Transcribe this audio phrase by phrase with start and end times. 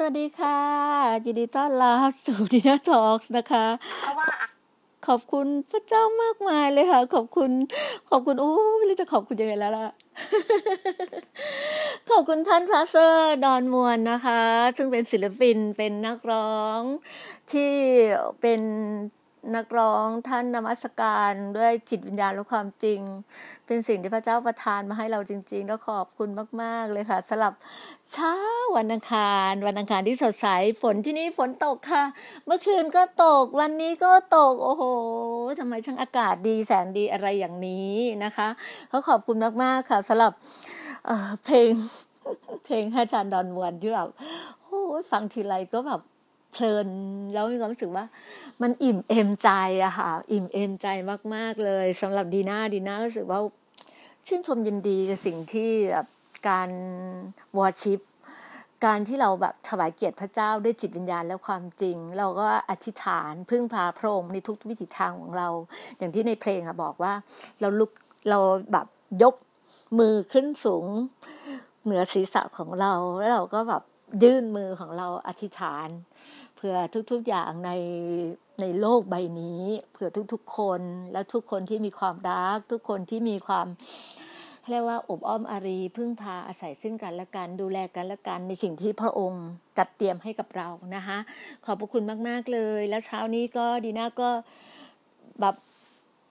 [0.00, 0.60] สวัสดีค่ะ
[1.24, 3.66] ยินดีต้อนรับสู่ดินาทอกส์นะคะ
[5.06, 7.50] ขอบคุณพระเจ้ามากมายเลยค่ะ ขอบคุณ
[8.10, 9.88] ขอบคุณโอ้ไม่รู้จะขอบคุณยังไงแล้วล่ะ
[12.10, 14.42] ขอบคุณท่านพระเซอร์ดอนมวนนะคะ
[14.76, 16.80] ซึ่งเป็นศิลปินเป็นนักร้อง
[17.52, 17.72] ที่
[18.40, 18.60] เป็น
[19.56, 23.00] นักร้องท่านนมัสการด้วยจิตวิญญาณและความจริง
[23.66, 26.28] เป็นสิ่งที่พระเจ้าประทานมาให้เราจริงๆแล้วขอบคุณ
[26.62, 27.52] มาก ๆ เลยค่ะสำหรับ
[28.10, 28.34] เช้า
[28.76, 30.46] วันอังคาร วันอังคารที่สดใส
[30.82, 32.04] ฝนที่นี่ฝนตกค่ะ
[32.46, 34.82] เมื่อคืนก็ตกวันนี้ก็ตก โอ้โห
[35.58, 37.94] ทำไมช่างอากาศดีแสนดีอะไรอย่างนี้
[38.24, 38.48] นะคะ
[38.88, 40.32] เขาขอบคุณมากๆค่ะสำหรับ
[41.06, 41.70] เเพลง
[42.64, 44.08] เพลงอาจารย์ดอนมวนที่แบบ
[44.62, 44.80] โอ้
[45.10, 46.00] ฟังทีไรก็แบบ
[46.52, 46.88] เพลิน
[47.32, 48.04] แล้วมีความรู้สึกว่า
[48.62, 49.50] มันอิ่มเอมใจ
[49.84, 50.86] อะค่ะ อิ่มเอมใจ
[51.34, 53.40] มาก ๆ เลยสำหรับดีน่าดีน่ารู้สึกว่า
[54.26, 56.06] ชื่นชมยินดีกับสิ่งที่แบบ
[56.48, 56.70] การ
[57.58, 58.00] วอชิป
[58.86, 65.48] การที่เราแบบถวายเกียรติพระเจ้าด้วยจิตวิญญาณและความจริง เราก็อธิษฐานพึ่งพาพระองค์ในทุกวิถีทางของเรา
[65.98, 67.12] อย่างที่ในเพลงอะบอกว่า
[67.60, 67.90] เราลุก
[68.30, 68.38] เรา
[68.72, 68.86] แบบ
[69.22, 69.34] ยก
[69.98, 70.86] มือขึ้นสูง
[71.84, 73.82] เหนือศีรษะของเรา แล้วเราก็แบบ
[74.22, 75.88] ยื่นมือของเราอธิษฐาน
[76.58, 76.76] เพื่อ
[77.10, 77.70] ทุกๆอย่างใน
[78.60, 79.62] ในโลกใบนี้
[79.92, 80.80] เผื่อทุกๆคน
[81.12, 83.66] และทุกคนที่มีความดารักทุกคนที่มีความ
[84.70, 89.44] เรียกว่าอบอ้อมอารีพึ่งพาอาศัยซึ่งกันและกันดูแลกันและกันในสิ่งที่พระองค์
[89.78, 91.18] จัดเตรียมให้กับเรานะคะ
[91.64, 94.30] ขอบพระคุณมาก ๆ เลย แล้วเช้านี้ก็ดีน่าก็
[95.40, 95.54] แบบ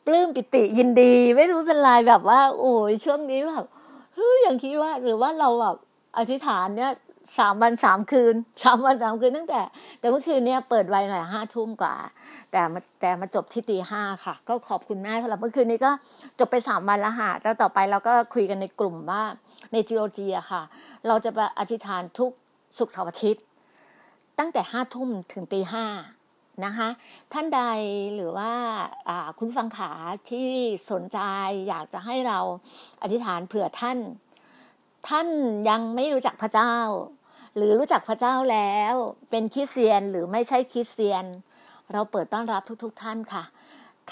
[0.06, 3.66] ปลื้มปิติยินดี ไม่รู้เป็นไรแบบว่า โอ้ยช่วงนี้แบบ
[4.16, 5.76] เฮ้ยอย่างคิดว่าหรือว่าเราแบบ
[6.18, 6.92] อธิษฐานเนี่ย
[7.38, 9.62] สามวันสามคืนสามวันสามคืนตั้งแต่
[10.00, 11.96] แต่เมื่อคืนเนี้ยเปิดไวหน่อยห้าทุ่มกว่า
[12.52, 15.92] แต่มาแต่มาจบที่ตีห้าค่ะ ก็ขอบคุณแม่สำหรับเมื่อคืนนี้ก็
[16.40, 19.24] จบไปสามวันแล้วค่ะแล้วต่อไปเราก็คุยกันในกลุ่มว่า
[19.72, 20.62] ใน GOG อะค่ะ
[21.08, 22.32] เราจะไปอธิษฐานทุก
[22.78, 23.44] สุกร์เสาร์อาทิตย์
[24.40, 25.86] ตั้งแต่ห้าทุ่มถึงตีห้า
[26.66, 26.90] นะคะ
[27.34, 27.62] ท่านใด
[28.16, 28.52] หรือว่า
[29.38, 29.92] คุณฟังขา
[30.30, 30.48] ที่
[30.92, 31.20] สนใจ
[31.68, 32.40] อยากจะให้เรา
[33.02, 33.98] อธิษฐานเผื่อท่าน
[35.08, 35.28] ท่าน
[35.70, 36.74] ยังไม่รู้จักพระเจ้า
[37.58, 38.94] หรือรู้จักพระเจ้าแล้ว
[39.30, 41.26] เป็นคริสเตียนหรือไม่ใช่คริสเตียน
[41.94, 43.44] เราเปิดต้อนรับทุกๆทท่านค่ะ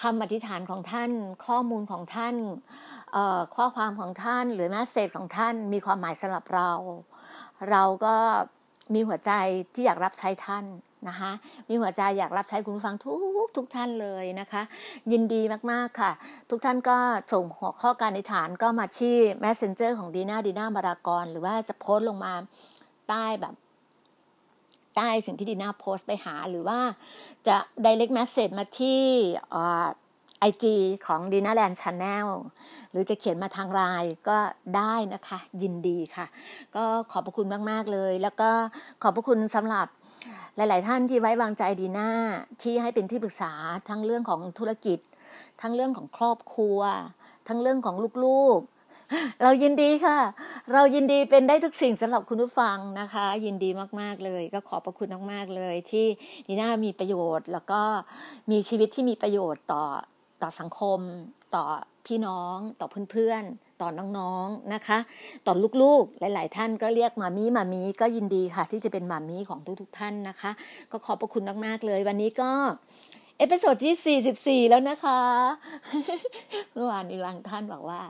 [0.02, 1.12] คำอธิษฐานของท่าน
[1.46, 2.36] ข้อมูลของท่าน
[3.56, 6.72] ข้อความของท่านหรือแมสเซจของท่านมีความหมายสำหรับเรา
[7.70, 8.16] เราก็
[8.94, 9.32] มีหัวใจ
[9.74, 10.66] ที่อยากรับใช้ท่าน
[11.08, 11.32] นะคะ
[11.70, 13.16] มีหัวใจอยากรับใช้คุณฟังทุ
[13.46, 14.62] กทุกท่านเลยนะคะ
[15.12, 16.12] ยินดีมากๆค่ะ
[16.50, 16.98] ทุกท่านก็
[17.34, 22.34] ส่งหัวข้อการอธิษฐานเข้ามาที่ Messenger ของดีน่าดีน่ามารากรหรือว่าจะโพสต์ลงมา
[23.10, 23.56] ใต้แบบ
[24.96, 26.80] ใต้สิ่งที่ดีน่าโพสต์ไปหาหรือว่า
[27.48, 29.02] จะ direct message มาที่
[30.40, 30.76] ไอจี
[31.06, 32.28] ของดีน่าแลนด์ channel
[32.92, 34.38] หรือจะเขียนมาทางไลน์ก็
[34.76, 36.26] ได้นะคะ ยินดีค่ะ
[36.76, 38.50] ก็ขอบพระคุณมาก ๆ เลย แล้วก็
[39.02, 39.88] ขอบพระคุณสำหรับ
[40.56, 42.10] หลาย ๆ ท่านที่ไว้วางใจดีน่า
[42.62, 43.52] ที่ให้เป็นที่ปรึกษา
[43.90, 45.00] ทั้งเรื่องของธุรกิจ
[45.62, 46.80] ทั้งเรื่องของครอบครัว
[47.48, 48.75] ทั้งเรื่องของลูก ๆ
[49.42, 50.20] เรายินดีค่ะ
[50.74, 53.70] เรายินดีเป็นได้ทุกสิ่งสำหรับคุณผู้ฟังนะคะ ยินดี
[54.02, 56.06] มากๆเลย ก็ขอบพระคุณมากๆเลย ที่
[56.48, 57.82] ดีน่ามีประโยชน์ แล้วก็
[58.52, 59.84] มีชีวิตที่มีประโยชน์ต่อ
[60.42, 61.00] ต่อสังคม
[61.56, 61.64] ต่อ
[62.08, 64.98] พี่น้อง ต่อเพื่อนๆ ต่อน้องๆนะคะ
[65.48, 70.52] ต่อลูกๆ หลาย ๆ ท่านก็เรียกมามีมามีก็ยินดีค่ะ ที่จะเป็นมามีของทุกๆท่านนะคะ
[70.92, 72.52] ก็ขอบพระคุณมากๆเลย วันนี้ก็
[73.38, 75.22] episode ที่ 44 แล้วนะคะ
[76.74, 78.02] เมื่อวานนี้บางท่านบอกว่า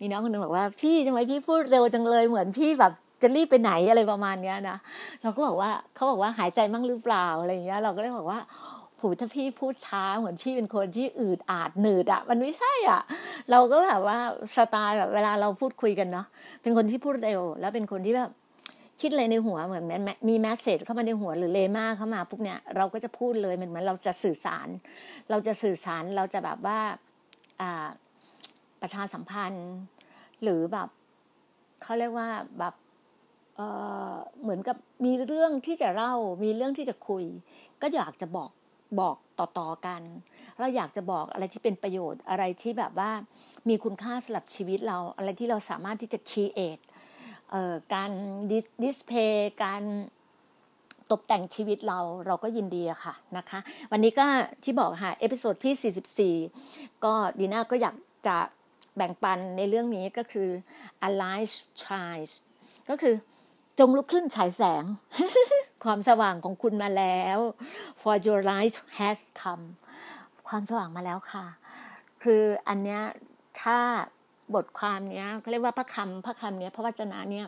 [0.00, 4.76] มีน้องคนหนึ่งบอกว่าพี่ทำไมพี่พูดเร็วจังเลยเหมือนพี่แบบจะรีบไปไหนอะไรประมาณเนี้ยนะ
[5.22, 8.40] เราก็บอกว่าเขาบอกว่าหายใจมั่งหรือเปล่าอะไรอย่างเงี้ย เราก็เลยบอกว่า
[8.98, 13.00] ผูถ้าพี่พูดช้าเหมือนพี่เป็นคนที่อืดอาดหนืดอะมันไม่ใช่อะ
[13.50, 14.18] เราก็แบบว่า
[14.56, 16.26] สไตล์แบบเวลาเราพูดคุยกันเนาะ
[16.62, 18.30] เป็นคนที่พูดเร็ว แล้วเป็นคนที่แบบ
[19.00, 19.84] คิดอะไรในหัวเหมือน
[20.28, 24.68] มีแมสเซจเข้ามาในหัวหรือเลมาเข้ามาปุ๊บเนี่ยเราก็จะพูดเลยเหมือนเหมือนเราจะสื่อสาร
[25.30, 26.78] เราจะสื่อสารเราจะแบบว่า
[27.60, 27.88] อ่า
[28.82, 29.70] ประชาสัมพันธ์
[30.42, 30.88] หรือแบบ
[31.82, 32.28] เขาเรียกว่า
[32.58, 32.74] แบบ
[33.56, 33.60] เอ
[34.12, 36.14] อเหมือนกับมีเรื่องที่จะเล่า
[36.44, 37.24] มีเรื่องที่จะคุย
[37.82, 38.50] ก็อยากจะบอก
[39.00, 40.02] บอกต่อๆกัน
[40.58, 43.10] เราอยากจะบอกอะไรที่เป็นประโยชน์อะไรที่แบบว่า
[43.68, 46.78] มีคุณค่าสำหรับชีวิตเรา อะไรที่เราสามารถที่จะคีเอท
[47.94, 48.10] การ
[48.82, 49.82] display การ
[51.10, 53.58] ตกแต่งชีวิตเราเราก็ยินดีค่ะนะคะ
[53.90, 54.26] วันนี้ก็
[54.64, 58.36] ที่บอกค่ะ episode ที่ 44 ก็ดีน่าก็อยากจะ
[58.96, 60.48] แบ่งปันในเรื่องนี้ก็คือ
[61.06, 61.44] arise
[61.82, 62.32] shine
[62.88, 63.14] ก็คือ
[63.78, 64.84] จงลุกขึ้นฉายแสง
[65.84, 67.38] ความสว่างของคุณมาแล้ว
[68.00, 69.64] for your light has come
[70.48, 71.46] ความสว่างมาแล้วค่ะ
[72.22, 73.02] คืออันเนี้ย
[73.62, 73.78] ถ้า
[74.54, 77.46] บทความเนี้ยเขาเรียกว่าพระคำพระคำเนี้ยพระวจนะเนี้ย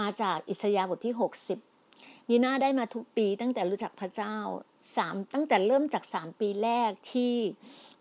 [0.00, 1.14] มาจากอิสยาห์บทที่
[1.70, 4.34] 60 นีน่าได้มาทุกปีตั้งแต่รู้จักพระเจ้า
[4.96, 7.32] สามตั้งแต่เริ่มจากสามปีแรกที่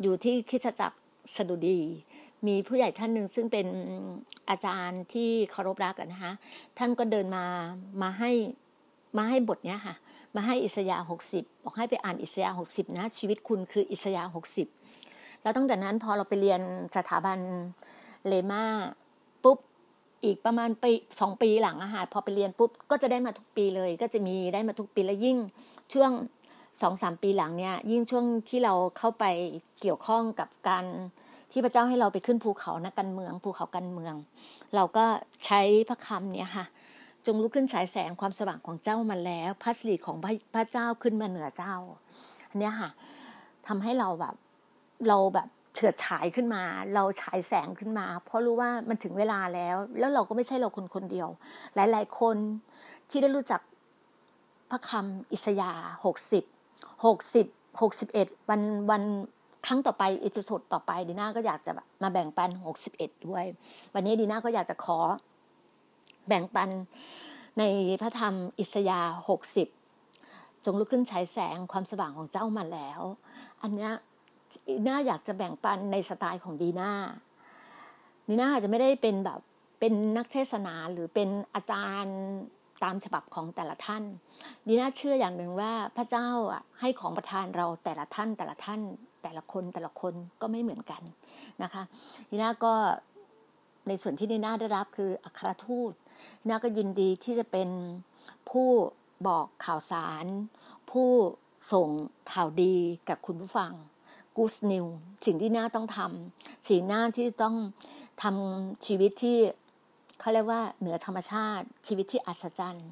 [0.01, 0.97] อยู่ที่คริสตจักร
[1.35, 1.81] สดุดี
[2.47, 3.67] มีผู้ใหญ่ท่านหนึ่งซึ่งเป็น
[4.49, 6.33] อาจารย์ที่เคารพรักกันนะคะ
[6.77, 7.45] ท่านก็เดินมา
[8.01, 8.31] มาให้
[9.17, 9.95] มาให้บทเนี้ยค่ะ
[10.35, 14.67] มาให้อิสยาห์หกสิบบอกให้ไปอ่านอิสยาห์หกสิบนะ ชีวิตคุณคืออิสยาห์หกสิบ
[15.41, 16.61] แล้วตั้งแต่นั้นพอเราไปเรียน
[16.95, 17.39] สถาบัน
[18.27, 18.63] เลมา
[19.43, 19.57] ปุ๊บ
[20.23, 25.37] อีกประมาณปีสองปีหลังอาหารพอไปเรียนปุ๊บก็จะได้มาทุกปีเลย ก็จะมีได้มาทุกปีแล้วยิ่ง
[25.93, 26.11] ช่วง
[26.81, 29.25] สองสามปีหลังเนี้ยยิ่งช่วงที่เราเข้าไป
[29.81, 30.85] เกี่ยวข้องกับการ
[31.51, 34.13] ที่พระเจ้าให้เราไปขึ้นภูเขานักการเมือง ภูเขาการเมือง
[34.75, 35.05] เราก็
[35.45, 36.65] ใช้พระคำเนี่ยค่ะ
[37.25, 40.17] จงลุกขึ้นฉายแสงความสว่างของเจ้ามาแล้วพระสิริของ
[40.55, 41.75] พระเจ้าขึ้นมาเหนือเจ้า
[42.49, 42.89] อันนี้ค่ะ
[43.67, 44.35] ทำให้เราแบบ
[45.07, 46.63] เราแบบเฉิดฉายขึ้นมา
[46.93, 51.29] เราฉายแสงขึ้นมา เพราะรู้ว่ามันถึงเวลาแล้ว แล้วเราก็ไม่ใช่เราคนคนเดียว
[51.75, 52.37] หลาย ๆ คน
[53.09, 53.61] ที่ได้รู้จัก
[54.69, 55.71] พระคำอิสยา
[56.05, 56.43] หกสิบ
[57.05, 57.47] หกสิบ
[57.81, 58.61] หกสิบเอ็ดวัน
[58.91, 59.03] วัน
[59.67, 61.71] ครั้งต่อไปอีพิโซดต่อไปดีน่าก็อยากจะ
[62.03, 63.45] มาแบ่งปันหกสิบเอ็ดด้วย
[63.93, 64.99] วันนี้ดีน่าก็อยากจะขอ
[66.27, 66.69] แบ่งปัน
[67.59, 67.63] ใน
[68.01, 69.67] พระธรรมอิสยาหกสิบ
[70.65, 73.01] จงลุกขึ้นฉายแสงความสว่างของเจ้ามาแล้ว
[73.61, 73.89] อันนี้
[74.67, 76.91] ดีน่าอยากจะแบ่งปันในสไตล์ของดีน่า
[78.27, 79.39] ดีน่าอาจจะไม่ได้เป็นแบบ
[79.79, 82.17] เป็นนักเทศนาหรือเป็นอาจารย์
[82.83, 84.03] ตามฉบับของแต่ละท่าน
[84.67, 88.81] ดีน่าเชื่ออย่างหนึ่งว่าพระเจ้าอะให้ของประทานเราแต่ละท่านแต่ละท่าน
[89.27, 91.01] แต่ละคนแต่ละคนก็ไม่เหมือนกัน
[91.63, 91.83] นะคะ
[92.29, 92.73] นีน่าก็
[93.87, 95.93] ในส่วนที่นีน่าได้รับคืออัครทูต
[96.47, 97.69] น่าก็ยินดีที่จะเป็น
[98.49, 98.69] ผู้
[99.27, 100.25] บอกข่าวสาร
[100.91, 101.09] ผู้
[101.71, 101.89] ส่ง
[102.31, 102.75] ข่าวดี
[103.09, 103.73] กับคุณผู้ฟัง
[104.37, 104.91] Good News
[105.25, 107.55] สิ่งที่น่าต้องทำสิ่งหน้าที่ต้อง
[108.23, 109.37] ทำชีวิตที่
[110.19, 112.89] เขาเรียกว่าเหนือธรรมชาติ ชีวิตที่อัศจรรย์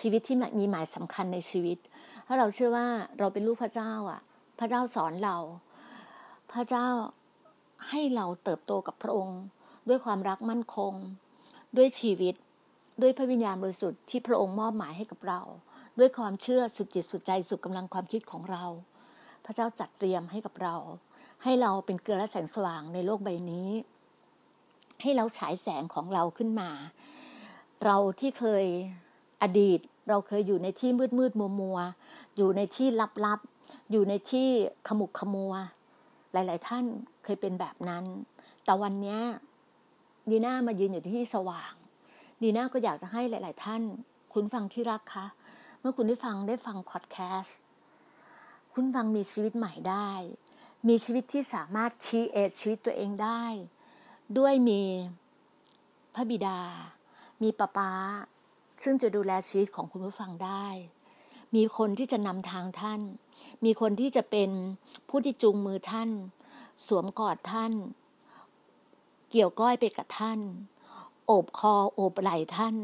[0.00, 1.78] ชีวิตที่มีหมายสำคัญในชีวิต
[2.26, 2.86] ถ้าเราเชื่อว่า
[3.18, 4.20] เราเป็นลูกพระเจ้าอะ
[4.58, 5.36] พระเจ้าสอนเรา
[6.52, 6.88] พระเจ้า
[7.88, 9.40] ให้เราเติบโตกับพระองค์
[9.88, 10.92] ด้วยความรักมั่นคง
[11.76, 12.34] ด้วยชีวิต
[13.02, 15.40] ด้วยพระวิญญาณบริสุทธิ์ที่พระองค์มอบหมายให้กับเรา
[15.98, 18.64] ด้วยความเชื่อสุดจิตสุดใจสุดกำลังความคิดของเรา
[19.44, 20.76] พระเจ้าจัดเตรียมให้กับเรา
[21.42, 23.68] ให้เราเป็นเกลือและแสงสว่างในโลกใบนี้
[25.02, 26.70] ให้เราฉายแสงของเราขึ้นมา
[27.84, 28.64] เราที่เคย
[29.42, 29.78] อดีต
[30.08, 31.78] เราเคยอยู่ในที่มืดมืดมัวมัว
[32.36, 33.40] อยู่ในที่ลับลับ
[33.90, 34.48] อยู่ในที่
[34.88, 35.54] ขมุกขมัว
[36.32, 36.84] หลาย ๆ ท่าน
[37.24, 38.04] เคยเป็นแบบนั้น
[38.64, 39.18] แต่วันนี้
[40.30, 41.72] ดีน่ามายืนอยู่ที่สว่าง
[42.42, 43.82] ดีน่าก็อยากจะให้หลาย ๆ ท่าน
[44.32, 45.26] คุณฟังที่รักคะ
[45.80, 47.58] เมื่อคุณได้ฟังได้ฟังพอดแคสต์
[48.72, 50.10] คุณฟังมีชีวิตใหม่ได้
[50.88, 53.44] มีชีวิตที่สามารถคีเอทชีวิตตัวเองได้
[54.38, 54.82] ด้วยมี
[56.14, 56.60] พระบิดา
[57.42, 57.92] มีป้าป้า
[58.82, 60.66] ซึ่งจะดูแลชีวิตของคุณผู้ฟังได้
[61.54, 63.00] มีคนที่จะนำทางท่าน
[63.64, 64.50] มีคนที่จะเป็น
[65.08, 66.10] ผู้ที่จูงมือท่าน
[66.86, 67.72] สวมกอดท่าน
[69.30, 70.38] เกี่ยวก้อยไปกับท่าน
[71.26, 72.74] โอบคอโอบไหล่ท่าน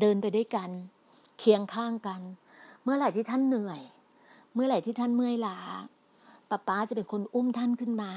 [0.00, 0.70] เดินไปด้วยกัน
[1.38, 2.20] เคียงข้างกัน
[2.82, 3.80] เมื่อไหร่ที่ท่านเหนื่อย
[4.54, 5.58] เมื่อไหร่ที่ท่านเมื่อยล้า
[6.50, 8.12] ป้าป้าจะเป็นคนอุ้มท่านขึ้นมา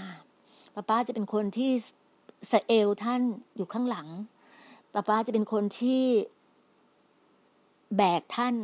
[0.75, 1.71] ป้าป้าจะเป็นคนที่
[2.51, 3.21] สเอลท่าน
[3.55, 4.07] อยู่ข้างหลัง
[4.93, 6.03] ป้าป้าจะเป็นคนที่
[7.95, 8.55] แบกท่าน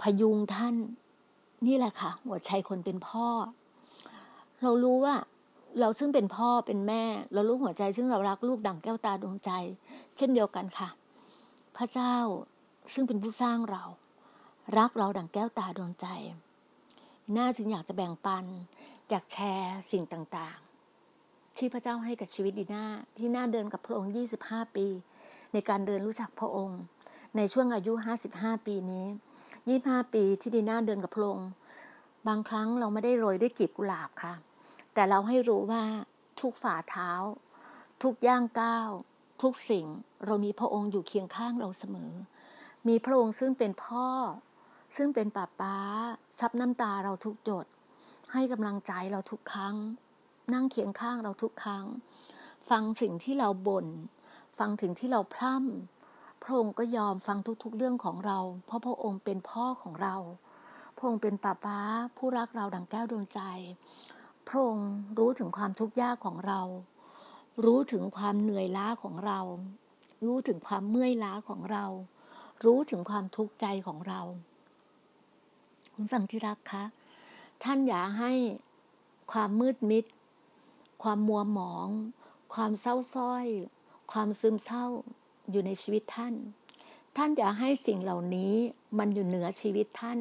[0.00, 0.74] พยุงท่าน
[1.66, 3.28] นี่แหละค่ะ หัวใจคนเป็นพ่อ
[4.62, 5.14] เรารู้ว่า
[5.80, 7.04] เราซึ่งเป็นพ่อเป็นแม่
[7.34, 9.50] เรารู้หัวใจซึ่งเรารักลูกดั่งแก้วตาดวงใจ
[10.16, 10.88] เช่นเดียวกันค่ะ
[11.76, 12.14] พระเจ้า
[12.92, 13.82] ซึ่งเป็นผู้สร้างเรา
[14.78, 16.06] รักเราดั่งแก้วตาดวงใจ
[17.36, 18.44] น่าจึงอยากจะแบ่งปัน
[19.10, 22.84] อยากแชร์สิ่งต่างๆ ที่พระเจ้าให้กับชีวิตดีน่า
[23.18, 24.12] ที่น่าเดินกับพระองค์
[24.44, 24.86] 25 ปี
[25.52, 26.80] ในการเดินรู้จักพระองค์
[27.36, 27.92] ในช่วงอายุ
[28.30, 29.06] 55 ปีนี้
[29.70, 31.50] 25ปีที่ดีน่าเดินกับพระองค์
[32.28, 34.34] บางครั้งเราไม่ได้โรยด้วยกลีบกุหลาบค่ะ
[34.94, 35.82] แต่เราให้รู้ว่า
[36.40, 37.10] ทุกฝ่าเท้า
[38.02, 38.88] ทุกย่างก้าว
[39.42, 39.86] ทุกสิ่ง
[40.26, 42.12] เรามีพระองค์อยู่เคียงข้างเราเสมอ
[42.88, 44.06] มีพระองค์ซึ่งเป็นพ่อ
[44.96, 45.76] ซึ่งเป็นป้าป้า
[46.38, 47.66] ซับน้ำตาเราทุกหยด
[48.32, 49.76] ให้กำลังใจเราทุกครั้ง
[50.52, 51.84] นั่งเคียงข้างเราทุกครั้ง
[52.70, 53.86] ฟังสิ่งที่เราบน่น
[54.58, 56.01] ฟังถึงที่เราพร่ำ
[56.42, 60.16] พระองค์ก็ยอมฟังทุกๆ เรื่องของเรา เพราะพระองค์เป็นพ่อของเรา
[60.96, 61.78] พระองค์เป็นป้าป้า
[62.16, 63.40] ผู้รักเราดังแก้วดวงใจ
[64.48, 66.60] พระองค์รู้ถึงความทุกข์ยากของเรา
[67.64, 69.40] รู้ถึงความเหนื่อยล้าของเรา
[70.26, 71.84] รู้ถึงความเมื่อยล้าของเรา
[72.64, 74.20] รู้ถึงความทุกข์ใจของเรา
[75.94, 76.84] คุณฟังที่รักคะ
[77.62, 78.32] ท่านอย่าให้
[79.32, 80.04] ความมืดมิด
[81.02, 81.88] ความมัวหมอง
[82.54, 83.46] ความเศร้าส้อย
[84.12, 84.86] ความซึมเศร้า
[85.50, 86.34] อยู่ในชีวิตท่าน
[87.16, 88.52] ท่านอย่าให้สิ่งเหล่านี้
[88.98, 90.18] มันอยู่เหนือชีวิตท่าน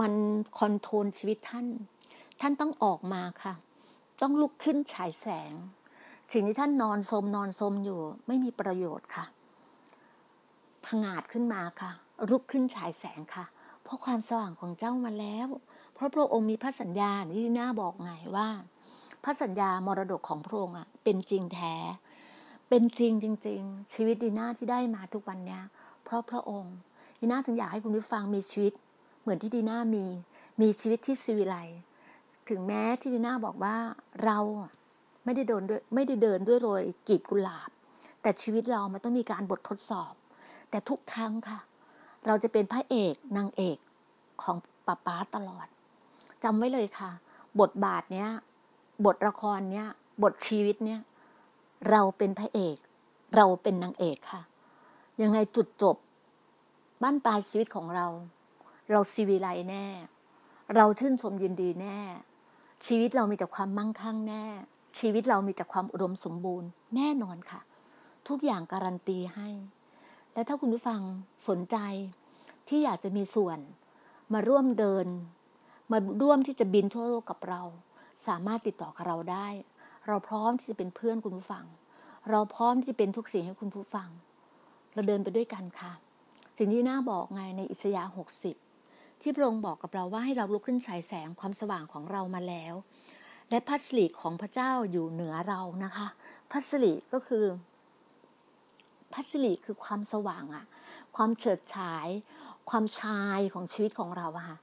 [0.00, 0.12] มัน
[0.58, 1.66] คอนโทรลชีวิตท่าน
[2.40, 3.54] ท่านต้องออกมาค่ะ
[4.22, 5.52] ต้องลุกขึ้นฉายแสง
[6.32, 9.24] สิ่งที่ท่านนอนสมนอนสมอยู่ ไม่มีประโยชน์ค่ะ
[10.86, 11.90] ผงาดขึ้นมาค่ะ
[12.30, 13.44] ลุกขึ้นฉายแสงค่ะ
[13.82, 15.48] เพราะความสว่างของเจ้ามาแล้ว
[15.94, 18.48] เพราะพระองค์มีพระสัญญาที่น้าบอกไงว่า
[19.24, 21.74] พระสัญญามรดกของพระองค์อะเป็นจริงแท้
[22.68, 25.62] เป็นจริงจริง ๆ ชีวิตดีน่าที่ได้มาทุกวันเนี้ย
[26.04, 26.76] เพราะพระองค์
[27.20, 28.72] ดีน่าถึงอยากให้คุณผู้ฟังมีชีวิต
[29.20, 30.06] เหมือนที่ดีน่ามี
[30.60, 31.56] มีชีวิตที่สิวิไล
[32.48, 33.76] ถึงแม้ที่ดีน่าบอกว่า
[34.24, 34.38] เรา
[35.24, 37.70] ไม่ได้เดินด้วยไม่ได้เดินด้วยโรยกีบกุหลาบ
[38.22, 40.12] แต่ชีวิตเรามันต้องมีการบททดสอบ
[40.70, 41.60] แต่ทุกครั้งค่ะ
[42.26, 43.78] เราจะเป็นพระเอกนางเอก
[44.42, 44.56] ของ
[44.86, 45.66] ป้าป้าตลอด
[46.44, 47.10] จำไว้เลยค่ะ
[47.60, 48.30] บทบาทเนี้ย
[49.06, 49.88] บทละครเนี้ย
[50.22, 51.00] บทชีวิตเนี้ย
[51.90, 52.76] เราเป็นพระเอก
[53.36, 54.42] เราเป็นนางเอกค่ะ
[55.22, 55.96] ยังไงจุดจบ
[57.02, 58.06] บ้านปลายชีวิตของเรา
[58.90, 59.86] เราซีวิไลแน่
[60.74, 61.98] เราชื่นชมยินดีแน่
[62.86, 64.44] ชีวิตเรามีแต่ความมั่งคั่งแน่
[64.98, 67.60] ชีวิตเรามีแต่ความอุดมสมบูรณ์ แน่นอนค่ะ
[68.28, 69.48] ทุกอย่างการันตีให้
[70.32, 71.00] และถ้าคุณผู้ฟัง
[71.48, 71.76] สนใจ
[72.68, 73.58] ที่อยากจะมีส่วน
[74.32, 75.06] มาร่วมเดิน
[75.92, 77.62] มาร่วมที่จะบินทั่วโลกกับเรา
[78.26, 79.48] สามารถติดต่อกับเราได้
[80.06, 81.66] เราพร้อมที่จะเป็นเพื่อนคุณผู้ฟัง
[82.30, 84.08] เราพร้อมที่จะเป็นทุกสิ่งให้คุณผู้ฟัง
[84.94, 85.92] เราเดินไปด้วยกันค่ะ
[86.58, 88.56] สิ่งที่น่าบอกไงในอิสยาห์หกสิบ
[89.20, 92.74] ที่พระองค์บอกกับเราว่าให้เราลุกขึ้นฉายแสงความสว่างของเรามาแล้ว
[93.50, 96.06] และพัสลีของพระเจ้าอยู่เหนือเรานะคะ
[96.50, 97.44] พัสลีก็คือ
[99.12, 100.64] พัสริคือความสว่างอะ
[101.16, 102.08] ความเฉิดฉาย
[102.70, 104.58] ความชายของชีวิตของเราอะค่ะ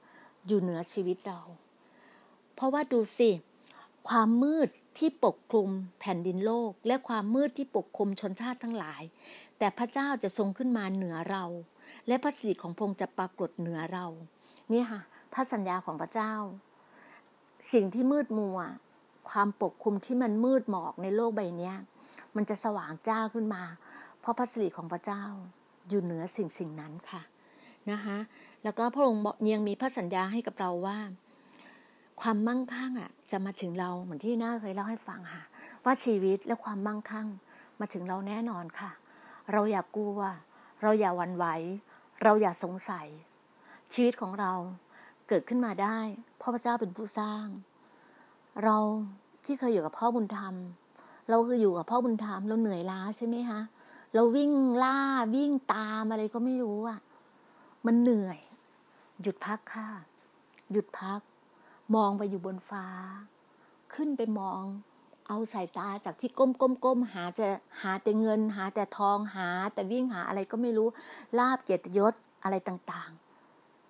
[0.46, 1.40] อยู่เหนือชีวิตเรา
[2.54, 3.30] เพราะว่าดูสิ
[4.08, 5.70] ความมืด ที่ปกคลุม
[6.00, 9.02] แผ่นดินโลก และความมืดที่ปกคลุมชนชาติทั้งหลาย
[9.58, 11.44] แต่พระเจ้าจะทรงขึ้นมาเหนือเรา
[12.08, 14.06] และพระสิริของพระองค์จะปรากฏเหนือเรา
[14.72, 15.00] นี่ค่ะ
[15.32, 16.32] พระสัญญาของพระเจ้า
[17.72, 18.58] สิ่งที่มืดมัว
[19.30, 21.72] ความปกคลุมที่มันมืดหมอกในโลกใบนี้
[22.36, 23.62] มันจะสว่างจ้าขึ้นมา
[24.20, 25.22] เพราะพระสิริของพระเจ้า
[25.88, 27.22] อยู่เหนือสิ่งสิ่งนั้นค่ะ
[27.90, 28.18] นะคะ
[28.64, 29.22] แล้วก็พระองค์
[29.52, 30.98] ยังมีพระสัญญาให้กับเราว่า
[32.20, 35.44] ความมั่งคั่งอะ จะมาถึงเราเหมือนที่น้าเคยเล่าให้ฟังค่ะ
[35.84, 37.28] ว่าชีวิตและความมั่งคั่ง
[37.80, 38.90] มาถึงเราแน่นอนค่ะ
[39.52, 40.18] เราอย่ากกลัว
[40.82, 41.46] เราอย่าหวั่นไหว
[42.22, 43.06] เราอย่าสงสัย
[43.94, 44.52] ชีวิตของเรา
[45.28, 45.98] เกิดขึ้นมาได้
[46.38, 47.46] เพราะพระเจ้าเป็นผู้สร้าง
[48.64, 48.76] เรา
[49.44, 50.54] ที่เคยอยู่กับพ่อบุญธรรม
[51.28, 53.60] เราคืออยู่กับพ่อบุญธรรมเราเหนื่อยล้าใช่ไหมคะ
[54.14, 54.52] เราวิ่ง
[54.84, 54.98] ล่า
[55.36, 56.98] วิ่งตามอะไรก็ไม่รู้อะ
[57.86, 58.38] มันเหนื่อย
[59.22, 59.88] หยุดพักค่ะ
[60.72, 61.20] หยุดพัก
[61.94, 62.86] มองไปอยู่บนฟ้า
[63.94, 64.62] ขึ้นไปมอง
[65.28, 67.46] เอาสายตาจากที่ก้มก้มก้มหาจะ
[67.82, 70.88] หาแต่เงิน หาแต่ทองหา แต่วิ่งหาอะไรก็ไม่รู้
[71.38, 73.10] ลาบเกียรติยศอะไรต่าง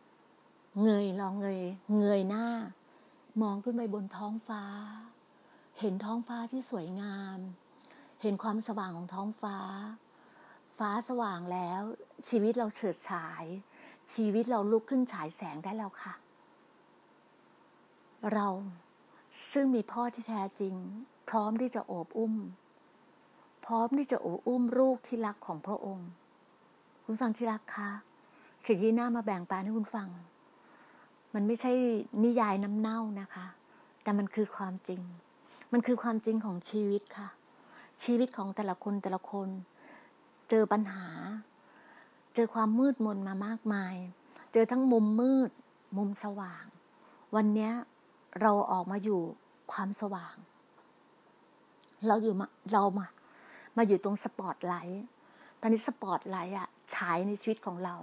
[0.01, 1.63] ๆ เงยลองเงย
[1.99, 2.47] เงยหน้า
[3.43, 4.65] มองขึ้นไปบนท้องฟ้า
[5.79, 7.39] เห็นท้องฟ้าที่สวยงาม
[8.23, 9.59] เห็นความสว่างของท้องฟ้า
[10.79, 11.83] ฟ้าสว่างแล้ว
[12.29, 13.45] ชีวิตเราเฉิดฉาย
[14.15, 16.15] ชีวิตเราลุกขึ้นฉายแสงได้แล้วค่ะ
[18.33, 18.49] เรา
[19.53, 20.75] ซึ่งมีพ่อที่แท้จริง
[21.31, 22.35] พร้อมที่จะโอบอุ้ม
[23.67, 26.09] พร้อมที่จะโอบอุ้มลูกที่รักของพระองค์
[27.05, 27.91] คุณฟังที่รักคะ
[28.67, 30.09] สิ่งที่น่ามาแบ่งปันให้คุณฟัง
[31.35, 31.73] มันไม่ใช่
[32.25, 33.47] นิยายน้ำเน่านะคะ
[34.03, 35.01] แต่มันคือความจริง
[35.73, 37.29] มันคือความจริงของชีวิตค่ะ
[38.05, 39.49] ชีวิตของแต่ละคนแต่ละคน
[40.51, 41.07] เจอปัญหา
[42.35, 43.95] เจอความมืดมนมามากมาย
[44.53, 45.51] เจอทั้งมุมมืด
[45.97, 46.65] มุมสว่าง
[47.35, 47.71] วันนี้
[48.43, 49.21] เราออกมาอยู่
[49.73, 50.37] ความสว่าง
[52.07, 53.07] เราอยู่มาเรามา
[53.77, 55.05] มาอยู่ตรงสปอตไลท์
[55.61, 57.95] ตอนนี้สปอตไลท์อะฉายในชีวิตของเรา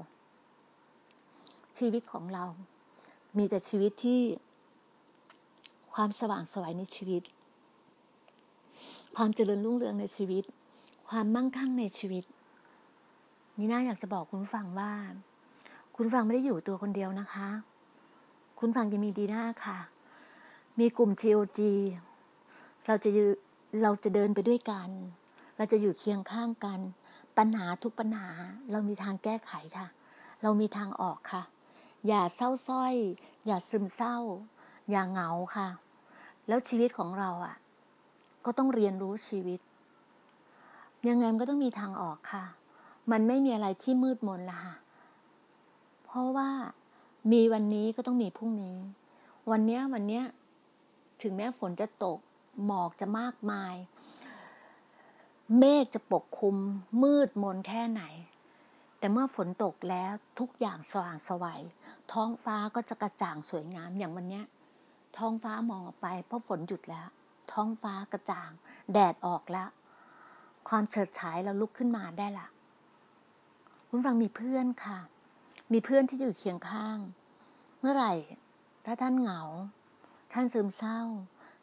[1.77, 2.45] ชีวิตของเรา
[3.37, 4.21] มีแต่ชีวิตที่
[5.93, 7.23] ความสว่างสวยในชีวิต
[9.15, 10.43] ความเจริญรุ่งเรืองในชีวิต
[11.09, 12.23] ความมั่งคั่งในชีวิต
[13.57, 14.91] นี่น่าอยากจะบอกคุณฟังว่า
[15.95, 17.49] คุณฟังไม่ได้อยู่ตัวคนเดียวนะคะ
[18.59, 19.77] คุณฟังยังมีดีหน้าค่ะ
[20.81, 21.59] มีกลุ่ม GOG
[22.87, 23.09] เราจะ
[23.83, 24.89] เราจะเดินไปด้วยกัน
[25.57, 26.79] เราจะอยู่เคียงข้างกัน
[27.37, 28.29] ปัญหาทุกปัญหา
[28.71, 29.87] เรามีทางแก้ไขค่ะ
[30.41, 31.43] เรามีทางออกค่ะ
[32.07, 32.95] อย่าเศร้าส้อย
[33.45, 34.17] อย่าซึมเศร้า
[34.89, 35.67] อย่าเหงาค่ะ
[36.47, 37.55] แล้วชีวิตของเราอะ
[38.45, 39.59] ก็ต้องเรียนรู้ชีวิต
[41.07, 42.45] ยังไงมันก็ต้องมีทางออกค่ะ
[43.11, 44.75] มันไม่มีอะไรที่มืดมนละค่ะ
[46.05, 46.49] เพราะว่า
[47.31, 48.77] มีวันนี้ก็ต้องมีพรุ่งนี้
[49.51, 50.25] วันเนี้ยวันเนี้ย
[51.21, 52.19] ถึงแม้ฝนจะตก
[52.65, 53.75] หมอกจะมากมาย
[55.57, 56.55] เมฆจะปกคลุม
[57.03, 58.03] มืดมนแค่ไหน
[58.99, 61.61] แต่เมื่อฝนตกแล้วทุกอย่างสว่างสวัย
[62.11, 64.41] ท้องฟ้าก็จะกระจ่างสวยงามอย่างวันนี้
[65.17, 67.07] ท้องฟ้ามองออกไป เพราะฝนหยุดแล้ว
[67.51, 68.51] ท้องฟ้ากระจ่าง
[68.93, 69.69] แดดออกแล้ว
[70.69, 72.47] ความเฉิดฉายเราลุกขึ้นมาได้ละ
[73.89, 74.99] คุณฟังมีเพื่อนค่ะ
[75.73, 76.97] มีเพื่อนที่อยู่เคียงข้าง
[77.79, 78.13] เมื่อไหร่
[78.85, 79.41] ถ้าท่านเหงา
[80.33, 80.99] ท่านซึมเศร้า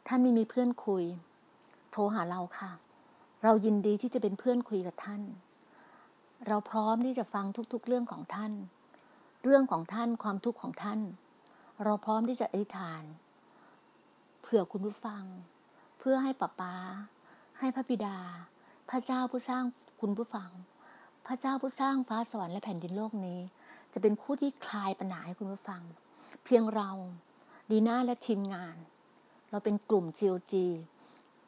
[0.07, 1.05] ท่านไม่มีเพื่อนคุย
[1.91, 2.71] โทรหาเราค่ะ
[3.43, 5.21] เรายินดีที่จะเป็นเพื่อนคุยกับท่าน
[6.47, 8.53] เราพร้อมที่จะฟังทุกๆเรื่องของท่าน
[9.43, 10.99] เรื่องของท่านความทุกข์ของท่าน
[11.83, 13.03] เราพร้อมที่จะอธิษฐาน
[14.41, 15.23] เผื่อคุณผู้ฟัง
[15.99, 16.75] เพื่อให้ป้าป้า
[17.59, 18.17] ให้พระบิดา
[18.89, 19.63] พระเจ้าผู้สร้าง
[20.01, 20.49] คุณผู้ฟัง
[21.27, 23.39] พระเจ้าผู้สร้างฟ้าสวรรค์และแผ่นดินโลกนี้
[23.93, 25.81] จะเป็นคู่ที่คลายปัญหาให้คุณผู้ฟัง
[26.43, 26.89] เพียงเรา
[27.71, 28.77] ดีน่าและทีมงาน
[29.49, 30.53] เราเป็นกลุ่ม GOG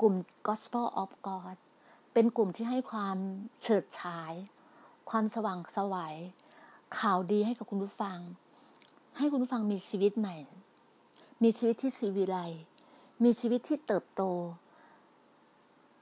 [0.02, 0.16] กลุ่ม
[0.48, 1.58] Gospel of God
[2.14, 3.18] เป็นกลุ่มที่ให้ความ
[3.62, 4.34] เฉิดฉาย
[5.10, 6.18] ความสว่างสวัย
[7.00, 8.20] ข่าวดีให้กับคุณผู้ฟัง
[9.18, 10.38] ให้คุณผู้ฟังมีชีวิตใหม่
[11.44, 12.38] มีชีวิตที่สีวิไล
[13.24, 14.24] มีชีวิตที่เติบโต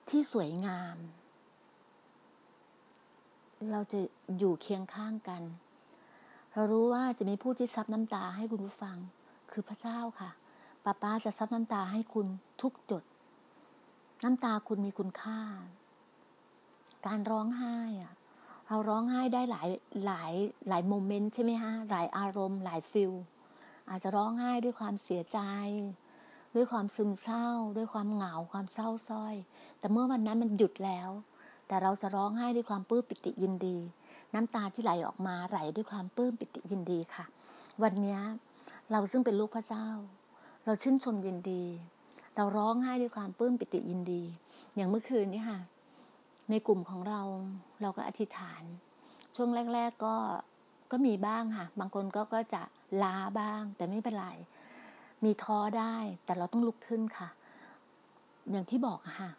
[0.09, 0.97] ที่สวยงาม
[3.71, 3.99] เราจะ
[4.37, 5.43] อยู่เคียงข้างกัน
[6.53, 8.97] เรารู้ว่าจะมีผู้ที่ซับน้ำตาให้คุณผู้ฟัง
[9.51, 10.29] คือพระเจ้าค่ะ
[10.83, 12.27] ป้าป้าจะซับน้ำตาให้คุณ
[12.61, 13.03] ทุกจุด
[14.23, 15.39] น้ำตาคุณมีคุณค่า
[17.07, 18.13] การร้องไห้อะ
[18.67, 19.69] เราร้องไห้ได้หลาย
[20.05, 20.33] หลาย
[20.67, 23.11] หลายโมเมนต์ใช่ไหมฮะหลายอารมณ์หลายฟิล
[23.89, 25.39] อาจจะร้องไห้ด้วยความเสียใจ
[26.55, 29.35] ด้วยความซึมเศร้า ด้วยความเหงาความเศร้าส้อย
[29.79, 31.09] แต่เมื่อวันนั้นมันหยุดแล้ว
[31.67, 33.77] แต่เราจะร้องไห้ด้วยความปลื้มปิติยินดี
[34.33, 37.25] น้ำตาที่ไหลออกมาไหลด้วยความปลื้มปิติยินดีค่ะ
[37.83, 38.19] วันนี้
[38.91, 39.87] เราซึ่งเป็นลูกพระเจ้า
[40.65, 41.63] เราชื่นชมยินดี
[42.35, 44.23] เราร้องไห้ด้วยความปลื้มปิติยินดี
[44.75, 45.59] อย่างเมื่อคืนนี้ค่ะ
[46.49, 47.21] ในกลุ่มของเรา
[47.81, 48.61] เราก็อธิษฐาน
[49.35, 50.15] ช่วงแรก ๆก็
[50.91, 52.61] ก็มีบ้างค่ะ บางคนก็ก็จะ
[53.03, 54.27] ล้าบ้าง แต่ไม่เป็นไร
[55.23, 57.29] มีท้อได้ แต่เราต้องลุกขึ้นค่ะ
[58.51, 59.29] อย่างที่บอกค่ะ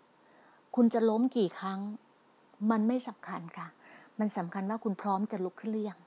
[0.77, 1.81] คุณจะล้มกี่ครั้ง
[2.71, 3.69] มันไม่สำคัญค่ะ
[4.19, 6.01] มันสำคัญว่าคุณพร้อมจะลุกขึ้นหรือยัง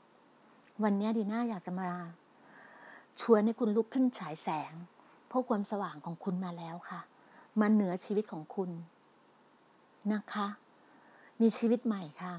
[0.84, 1.90] วันนี้ดีน่าอยากจะมา
[3.22, 4.74] ชวนให้คุณลุกขึ้นฉายแสง
[5.28, 7.02] เพราะความสว่างของคุณมาแล้วค่ะ
[7.62, 8.70] มันเหนือชีวิตของคุณ
[10.14, 10.48] นะคะ
[11.42, 12.34] มีชีวิตใหม่ค่ะ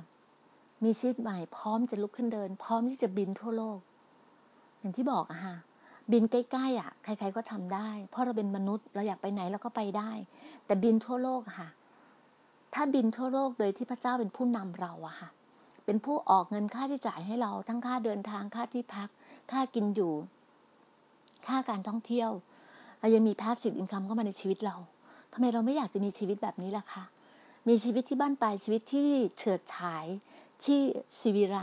[0.84, 3.78] มีชีวิตใหม่พร้อมจะลุกขึ้นเดิน พร้อมที่จะบินทั่วโลก
[4.78, 5.56] อย่างที่บอกอะค่ะ
[6.12, 10.10] บินใกล้ๆอะใคร ๆก็ทำได้ เพราะเราเป็นมนุษย์เราอยากไปไหนเราก็ไปได้
[10.66, 11.68] แต่บินทั่วโลกค่ะ
[12.74, 15.30] ถ้าบินทั่วโลกโดยที่พระเจ้าเป็นผู้นำเราอะค่ะ
[15.84, 19.08] เป็นผู้ออกเงินค่าที่จ่ายให้เราทั้งค่าเดินทางค่าที่พัก
[19.50, 20.12] ค่ากินอยู่
[21.48, 22.30] ค่าการท่องเที่ยว
[23.00, 24.76] เรายังมี passive income เข้ามาในชีวิตเรา
[25.33, 27.04] ทำไมเราไม่อยากจะมีชีวิตแบบนี้ล่ะคะ
[27.68, 30.07] มีชีวิตที่บั้นปลายชีวิตที่เฉิดฉาย
[30.64, 30.80] ที่
[31.18, 31.59] สิวิไล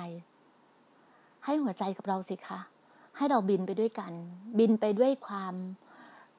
[1.45, 2.59] ให้หัวใจกับเราสิคะ
[3.17, 4.13] ให้เราบินไปด้วยกัน
[4.59, 5.55] บินไปด้วยความ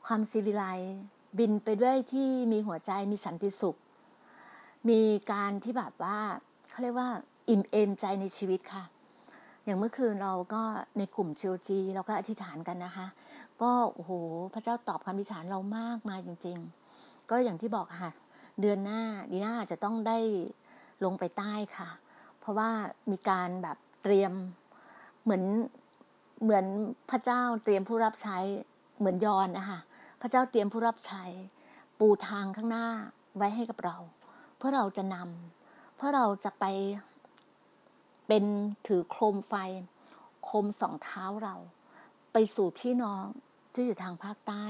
[0.06, 0.64] ความสิวิไล
[1.38, 3.78] บินไปด้วยที่มีหัวใจมีสันติสุข
[4.88, 5.00] มี
[5.32, 6.18] การที่แบบว่า
[6.70, 7.08] เขาเรียกว่า
[7.48, 8.84] อิ่มเอมใจในชีวิตค่ะ
[9.64, 10.62] อย่างเมื่อคืนเราก็
[10.98, 13.06] ในกลุ่มเชลจีเราก็อธิษฐานกันนะคะ
[13.62, 14.12] ก็โอ้โห
[14.54, 16.58] พระเจ้าตอบคำอธิษฐานเรามากมายจริง
[16.94, 18.12] ๆ ก็อย่างที่บอกค่ะ
[18.60, 20.18] เดือนหน้าดีน่าจะต้องได้
[21.04, 21.90] ลงไปใต้ค่ะ
[22.40, 22.70] เพราะว่า
[23.10, 24.32] มีการแบบเตรียม
[25.22, 25.44] เหมือน
[26.42, 26.64] เหมือน
[27.10, 28.38] พระเจ้าเตรียมผู้รับใช้
[28.98, 29.78] เหมือนยอนนะคะ
[30.20, 31.24] พระเจ้าเตรียมผู้รับใช้
[31.98, 32.86] ปูทางข้างหน้า
[33.36, 33.96] ไว้ให้กับเรา
[34.56, 36.64] เพื่อเราจะนำเพื่อเราจะไป
[38.34, 38.50] เป็น
[38.88, 39.54] ถือโคมไฟ
[40.44, 41.56] โคมสองเท้าเรา
[42.32, 43.24] ไปสู่พี่น้อง
[43.72, 44.66] ที่อยู่ทางภาคใต้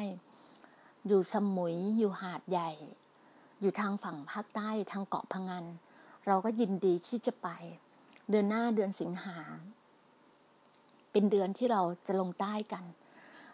[1.07, 2.71] อยู่สมุยอยู่หาดใหญ่
[3.61, 5.65] อยู่ทางฝั่งภาคใต้ทางเกาะพังงน
[6.27, 7.49] เราก็ยินดีที่จะไป
[8.31, 9.39] เดือนหน้าเดือนสิงหา
[11.13, 12.85] เป็นเดือนที่เราจะลงใต้กัน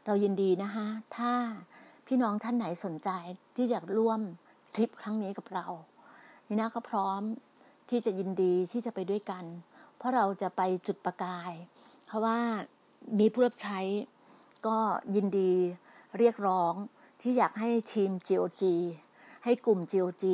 [0.07, 1.33] เรายินดีนะคะถ้า
[2.07, 3.11] พี่น้องท่านไหนสนใจ
[3.55, 4.21] ที่อยากร่วม
[4.75, 5.66] ทริปครั้งนี้กับเรา
[6.47, 7.21] นี่นะก็พร้อม
[7.88, 9.47] ที่จะยินดีที่จะไปด้วยกัน
[9.98, 11.52] เพราะเราจะไปจุดประกาย
[12.06, 12.38] เพราะว่า
[13.18, 13.78] มีผู้รับใช้
[14.66, 14.78] ก็
[15.14, 15.52] ยินดี
[16.18, 16.74] เรียกร้อง
[17.22, 18.62] ที่อยากให้ทีม GOG
[19.44, 20.24] ให้กลุ่ม GOG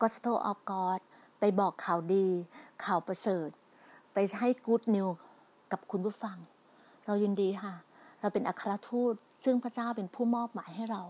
[0.00, 1.00] Gospel of God
[1.40, 2.26] ไปบอกข่าวดี
[2.84, 3.48] ข่าวประเสริฐ
[4.12, 5.16] ไปให้ Good News
[5.72, 6.38] กับคุณผู้ฟัง
[7.06, 7.74] เรายินดีค่ะ
[8.20, 11.02] เราเป็นอัครทูต ซึ่งพระเจ้าเป็นผู้มอบหมายให้เรา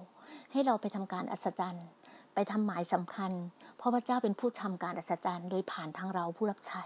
[0.53, 1.87] ให้เราไปทำการอัศจรรย์
[2.35, 3.33] ไปทำหมายสำคัญ
[3.77, 6.85] เพราะพระเจ้าเป็นผู้ทำการอัศจรรย์ โดยผ่านทางเราผู้รับใช้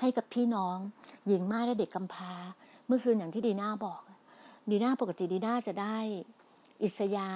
[0.00, 0.76] ให้กับพี่น้อง
[1.26, 2.32] หญิงม่ายและเด็กกำพร้า
[2.86, 4.02] เมื่อคืนอย่างที่ดีน่าบอก
[4.70, 5.96] ดีน่าปกติดีน่าจะได้
[6.82, 7.30] อิสยา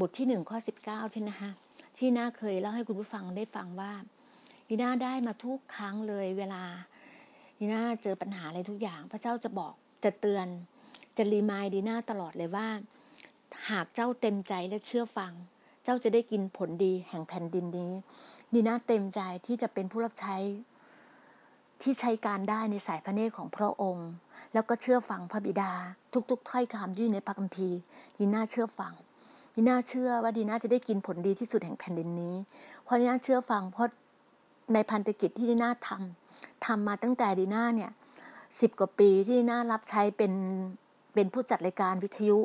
[0.00, 1.50] บทที่หนึ่งข้อสิบเก้าที่นะคะ
[1.98, 3.92] ที่น่าเคยเล่าให้คุณผู้ฟังได้ฟังว่า
[4.68, 6.64] ดีน่าได้มาทุกครั้งเลยเวลา
[7.58, 9.72] ดีน่าเจอปัญหาอะไรทุกอย่าง พระเจ้าจะบอก
[10.04, 10.46] จะเตือน
[11.16, 12.68] จะรีมายดีน่าตลอดเลยว่า
[13.70, 15.32] หากเจ้าเต็มใจและเชื่อฟัง
[15.84, 17.92] เจ้าจะได้กินผลดีแห่งแผ่นดินนี้
[18.54, 20.36] ดีน่าเต็มใจที่จะเป็นผู้รับใช้
[21.82, 24.08] ที่ใช้การได้ในสายพระเนตรของพระองค์
[24.54, 25.72] แล้วก็เชื่อฟังพระบิดา
[26.30, 27.78] ทุกๆถ้อยคำที่อยู่ในพระคัมภีร์
[28.18, 28.92] ดีน่าเชื่อฟัง
[29.54, 32.34] ดีน่าเชื่อว่าดีน่าจะได้กินผลดีที่สุดแห่งแผ่นดินนี้
[32.82, 33.88] เพราะดีน่าเชื่อฟังเพราะ
[34.74, 37.90] ในพันธกิจที่ดีน่าทำทำมาตั้งแต่ดีน่าเนี่ย
[38.60, 40.32] สิบกว่าปีที่ดีน่ารับใช้เป็น
[41.14, 42.38] เป็นผู้จัดรายการวิทยุ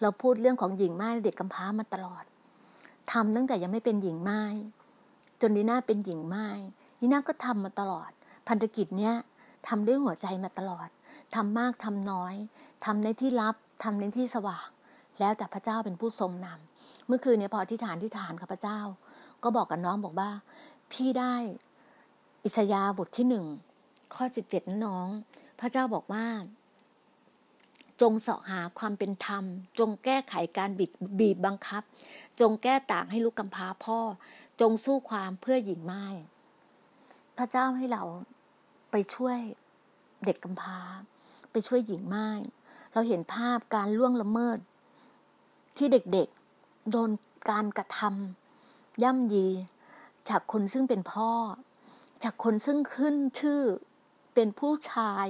[0.00, 2.24] เราพูดเรื่องของหญิงไม้เด็กกำพร้ามาตลอด
[3.12, 4.42] ทำตั้งแต่ยังไม่เป็นหญิงไม้
[5.40, 6.48] จนดีน่าเป็นหญิงไม้
[7.00, 8.10] ดีน่าก็ทำมาตลอด
[8.48, 9.14] พันธกิจเนี้ย
[9.68, 10.88] ทำด้วยหัวใจมาตลอด
[11.34, 12.34] ทำมากทำน้อย
[12.84, 14.68] ทำในที่ลับทำในที่สว่าง
[15.18, 18.80] แล้วแต่พระเจ้าเป็นผู้ทรงนำเมื่อคืนเนี่ยพอที่ฐานที่ฐานกับพระเจ้า
[19.42, 20.30] ก็บอกกับน้องบอกว่า
[20.92, 21.34] พี่ได้
[22.44, 23.46] อิสยาบทที่หนึ่ง
[24.14, 25.08] ข้อสิบเจ็ดน้อง
[25.60, 26.26] พระเจ้าบอกว่า
[28.00, 29.44] จงเสาะหาความเป็นธรรม
[29.78, 31.82] จงแก้ไขการบิดบีบบังคับ
[32.40, 33.98] จงแก้ต่างให้ลูกกำพร้าพ่อ
[34.60, 36.04] จงสู้ความเพื่อหญิงไม้
[37.38, 38.02] พระเจ้าให้เรา
[38.90, 39.38] ไปช่วย
[40.24, 40.78] เด็กกำพร้า
[41.50, 42.28] ไปช่วยหญิงไม้
[42.92, 44.58] เราเห็นภาพการล่วงละเมิด
[45.76, 47.10] ที่เด็กๆ โดน
[47.50, 49.48] การกระทำย่ำยี
[50.28, 51.30] จากคนซึ่งเป็นพ่อ
[52.24, 53.62] จากคนซึ่งขึ้นชื่อ
[54.34, 55.26] เป็นผู้ชาย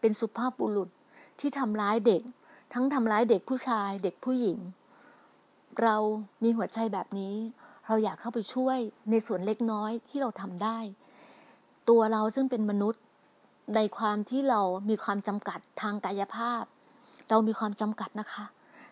[0.00, 0.88] เป็นสุภาพบุรุษ
[1.40, 2.22] ที่ทำร้ายเด็ก
[2.72, 4.58] ทั้งทำร้ายเด็กผู้ชาย เด็กผู้หญิง
[5.82, 5.96] เรา
[6.42, 7.34] มีหัวใจแบบนี้
[7.86, 8.78] เราอยากเข้าไปช่วย
[9.10, 10.78] ในส่วนเล็กน้อยที่เราทำได้
[11.88, 13.02] ตัวเราซึ่งเป็นมนุษย์
[13.74, 16.62] ในความที่เรามีความจำกัดทางกายภาพ
[17.28, 18.44] เรามีความจำกัดนะคะ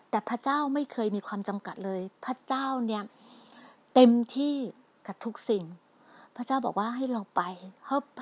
[0.09, 3.03] แต่พระเจ้าไม่เคยมีความจำกัดเลย พระเจ้าเนี่ย
[3.93, 4.55] เต็มที่
[5.07, 5.63] กับทุกสิ่ง
[6.35, 7.41] พระเจ้าบอกว่าให้เราไป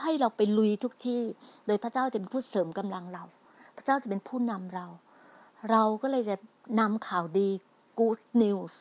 [0.04, 1.22] ให้เราไปลุยทุกที่
[1.68, 3.24] โดยพระเจ้าจะเป็นผู้เสริมกำลังเรา
[3.76, 4.86] พระเจ้าจะเป็นผู้นำเรา
[5.72, 6.36] เราก็เลยจะ
[6.80, 7.50] นำข่าวดี
[8.00, 8.74] good news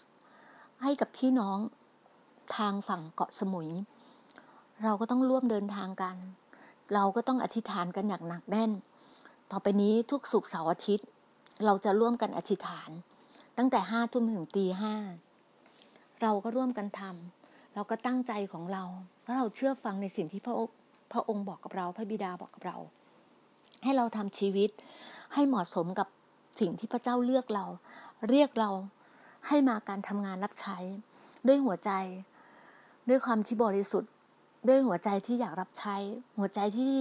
[0.83, 1.59] ให้กับพี่น้อง
[2.57, 3.71] ทางฝั่งเกาะสมุย
[4.85, 6.17] เราก็ต้องร่วมเดินทางกัน
[6.95, 8.71] เราก็ต้องอธิษฐานกันอย่างหนักแน่น
[9.51, 11.07] ต่อไปนี้ทุกสุกเสาร์อาทิตย์
[11.65, 12.91] เราจะร่วมกันอธิษฐาน
[13.59, 14.95] ตั้งแต่ห้าทุ่มถึงตีห้า
[16.23, 18.85] เราก็ร่วมกันทำเราก็ตั้งใจของเรา
[19.25, 20.55] แล้วเราเชื่อฟังในสิ่งที่พระ
[21.13, 22.77] พระองค์บอกกับเรา พระบิดาบอกกับเรา
[23.83, 24.71] ให้เราทำชีวิต
[25.35, 26.09] ให้เหมาะสมกับ
[26.61, 27.67] สิ่งที่พระเจ้าเลือกเรา
[28.29, 28.71] เรียกเรา
[29.49, 30.77] ให้มาการทำงานรับใช้
[31.47, 31.91] ด้วยหัวใจ
[33.09, 34.11] ด้วยความที่บริสุทธิ์
[34.69, 35.97] ด้วยหัวใจที่อยากรับใช้
[36.39, 36.95] หัวใจที่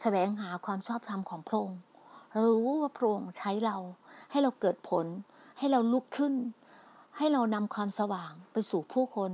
[0.00, 1.80] แสวงหาความชอบธรรมของพระองค์
[2.44, 3.76] รู้ว่าพระองค์ใช้เรา
[4.30, 5.06] ให้เราเกิดผล
[5.58, 6.34] ให้เราลุกขึ้น
[7.16, 9.30] ให้เรานำความสว่างไปสู่ผู้คน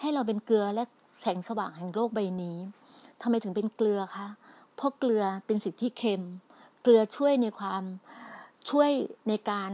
[0.00, 0.84] ให้เราเป็นเกลือและ
[1.20, 2.56] แสงสว่างแห่งโลกใบนี้
[3.20, 4.28] ทำไมถึงเป็นเกลือคะ
[4.76, 6.22] เพราะเกลือเป็นสิ่งที่เค็ม
[6.82, 7.82] เกลือช่วยในความ
[8.70, 8.90] ช่วย
[9.28, 9.70] ในการ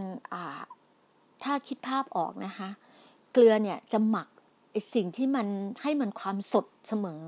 [1.42, 2.68] ถ้าคิดภาพออกนะคะ
[3.32, 4.28] เกลือเนี่ยจะหมัก
[4.72, 5.46] ไอสิ่งที่มัน
[5.82, 7.22] ให้มันความสดเสมอ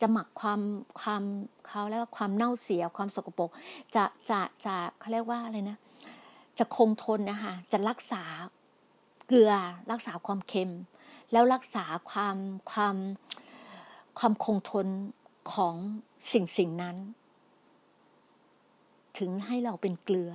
[0.00, 0.60] จะหมักความ
[1.00, 1.22] ความ
[1.66, 3.50] เขาเรียกว่าความเน่าเสียความสกปรก
[3.94, 5.78] จะจะจะเขาเรียกว่าอะไรนะ
[6.58, 8.22] จะคงทนนะคะจะรักษา
[9.26, 9.52] เกลือ
[9.90, 10.72] รักษาความเค็ม
[11.32, 12.36] แล้วรักษาความ
[12.72, 12.96] ความ
[14.18, 14.86] ความคงทน
[15.52, 15.74] ของ
[16.32, 16.96] สิ่งสิ่งนั้น
[19.18, 20.32] ถึงให้เราเป็นเกลือ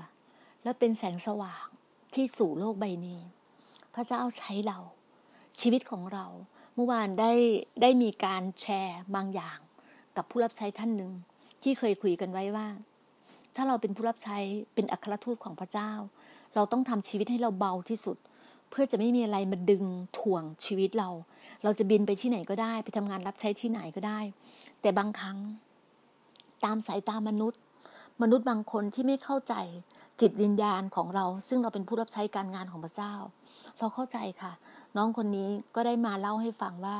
[0.63, 1.65] และเป็นแสงสว่าง
[2.13, 3.19] ที่สู่โลกใบนี้
[3.93, 4.77] พระเจ้าใช้เรา
[5.59, 6.25] ชีวิตของเรา
[6.75, 7.31] เมื่อวานได้
[7.81, 9.59] ได้มีการแชร์บางอย่าง
[10.17, 11.11] กับผู้รับใช้ท่านหนึ่ง
[11.63, 12.67] ที่เคยคุยกันไว้ว่า
[13.55, 14.37] ถ้าเราเป็นผู้รับใช้
[14.75, 15.91] เป็นอัครทูตของพระเจ้า
[16.55, 18.17] เราต้องทำชีวิตให้เราเบาที่สุด
[18.69, 19.83] เพื่อจะไม่มีอะไรมาดึง
[20.17, 21.09] ถ่วงชีวิตเรา
[21.63, 24.19] เราจะบินไปที่ไหนก็ได้ ไปทำงานรับใช้ที่ไหนก็ได้
[24.81, 25.37] แต่บางครั้ง
[26.65, 27.61] ตามสายตามนุษย์
[28.21, 29.53] มนุษย์บางคนที่ไม่เข้าใจ
[30.21, 33.13] จิตวิญญาณของเรา ซึ่งเราเป็นผู้รับใช้การงานของพระเจ้า
[33.79, 34.51] เราเข้าใจค่ะ
[34.95, 36.97] น้องคนนี้ก็ได้มาเล่าให้ฟังว่า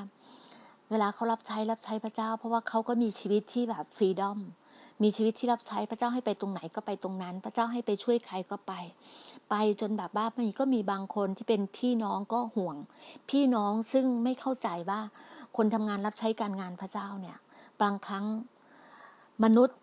[0.90, 4.40] เวลาเขารับใช้รับใช้พระเจ้า เพราะว่าเขาก็มีชีวิตที่แบบฟรีดอม
[5.04, 8.74] มีชีวิตที่รับใช้พระเจ้าให้ไปตรงไหนก็ไปตรงนั้น พระเจ้าให้ไปช่วยใครก็ไป
[9.50, 12.78] ไปจนแบบว่ามีก็มีบางคนที่เป็นพี่น้องก็ห่วง
[13.30, 15.00] พี่น้องซึ่งไม่เข้าใจว่า
[15.58, 17.38] คนทำงานรับใช้การงานพระเจ้าเนี่ย
[17.82, 18.26] บางครั้ง
[19.44, 19.78] มนุษย์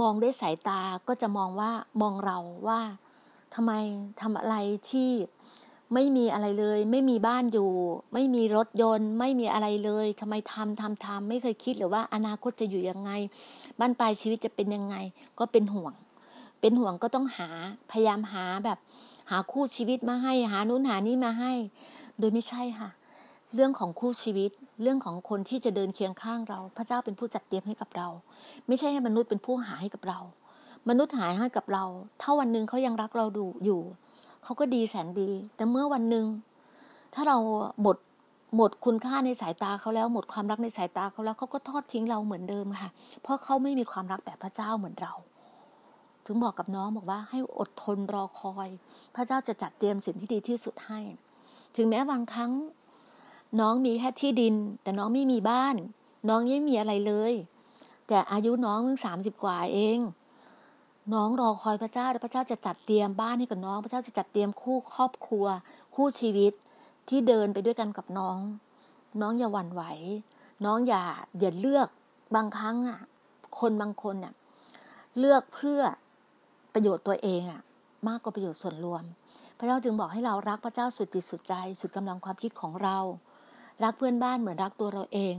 [0.00, 1.70] มองด้วยสายตาก็จะมองว่า
[2.02, 2.80] มองเราว่า
[3.54, 3.72] ทำไม
[4.20, 4.56] ทำอะไร
[4.90, 5.10] ที่
[5.94, 7.70] ไม่มีอะไรเลย ไม่มีบ้านอยู่
[8.14, 13.10] ไม่มีรถยนต์ ไม่มีอะไรเลยทำไมทำทำทำไม่เคยคิดหรือว่าอนาคตจะอยู่ยังไง
[13.78, 14.96] บ้านปลายชีวิตจะเป็นยังไง
[15.38, 15.94] ก็เป็นห่วง
[16.60, 17.48] เป็นห่วงก็ต้องหา
[17.90, 18.78] พยายามหาแบบ
[19.30, 21.52] หาคู่ชีวิตมาให้ หานู้นหานี้มาให้
[22.18, 22.90] โดยไม่ใช่ค่ะ
[23.54, 24.50] เรื่องของคู่ชีวิต
[24.82, 28.08] เรื่องของคนที่จะเดินเคียงข้างเรา พระเจ้าเป็นผู้จัดเตรียมให้กับเรา
[28.66, 30.20] ไม่ใช่ให้มนุษย์เป็นผู้หาให้กับเรา
[30.88, 31.84] มนุษย์หาให้กับเรา
[32.20, 33.80] ถ้าวันหนึ่งเขายังรักเราดูอยู่
[34.44, 36.26] เขาก็ดีแสนดี แต่เมื่อวันหนึ่ง
[37.14, 37.36] ถ้าเรา
[37.82, 37.96] หมด
[38.56, 42.90] หมดคุณค่าในสายตาเขาแล้วหมดความรักในสายตาเขาแล้วเขาก็ทอดทิ้งเราเหมือนเดิมค่ะ
[43.22, 45.12] เพราะเขาไม่มีความรักแบบพระเจ้าเหมือนเรา
[46.26, 48.68] ถึงบอกกับน้องบอกว่าให้อดทนรอคอย
[49.14, 51.00] พระเจ้าจะจัดเตรียมสิ่งที่ดีที่สุดให้
[51.76, 52.52] ถึงแม้บางครั้ง
[53.60, 55.74] น้องมีแค่ที่ดิน แต่น้องไม่มีบ้าน
[56.28, 57.34] น้องไม่มีอะไรเลย
[58.06, 59.98] แต่อายุน้องเพิ่งสามสิบกว่าเอง
[61.12, 65.46] น้องรอคอยพระเจ้าพระเจ้าจะจัดเตรียมบ้านให้กับน้อง พระเจ้าจะจัดเตรียมคู่ครอบครัว
[65.94, 66.52] คู่ชีวิต
[67.08, 68.38] ที่เดินไปด้วยกันกับน้อง
[69.20, 69.82] น้องอย่าหวั่นไหว
[70.64, 71.04] น้องอย่า
[71.40, 71.88] อย่าเลือก
[72.34, 73.00] บางครั้งอะ
[73.58, 74.34] คนบางคนอะ
[75.18, 75.80] เลือกเพื่อ
[76.74, 77.60] ประโยชน์ตัวเองอะ
[78.08, 79.02] มากกว่าประโยชน์ส่วนรวม
[79.58, 82.98] พระเจ้าจึงบอกให้เรารักพระเจ้าสุดจิตสุดใจ สุดกำลังความคิดของเรา
[83.84, 85.34] รักเพื่อนบ้านเหมือนรักตัวเราเอง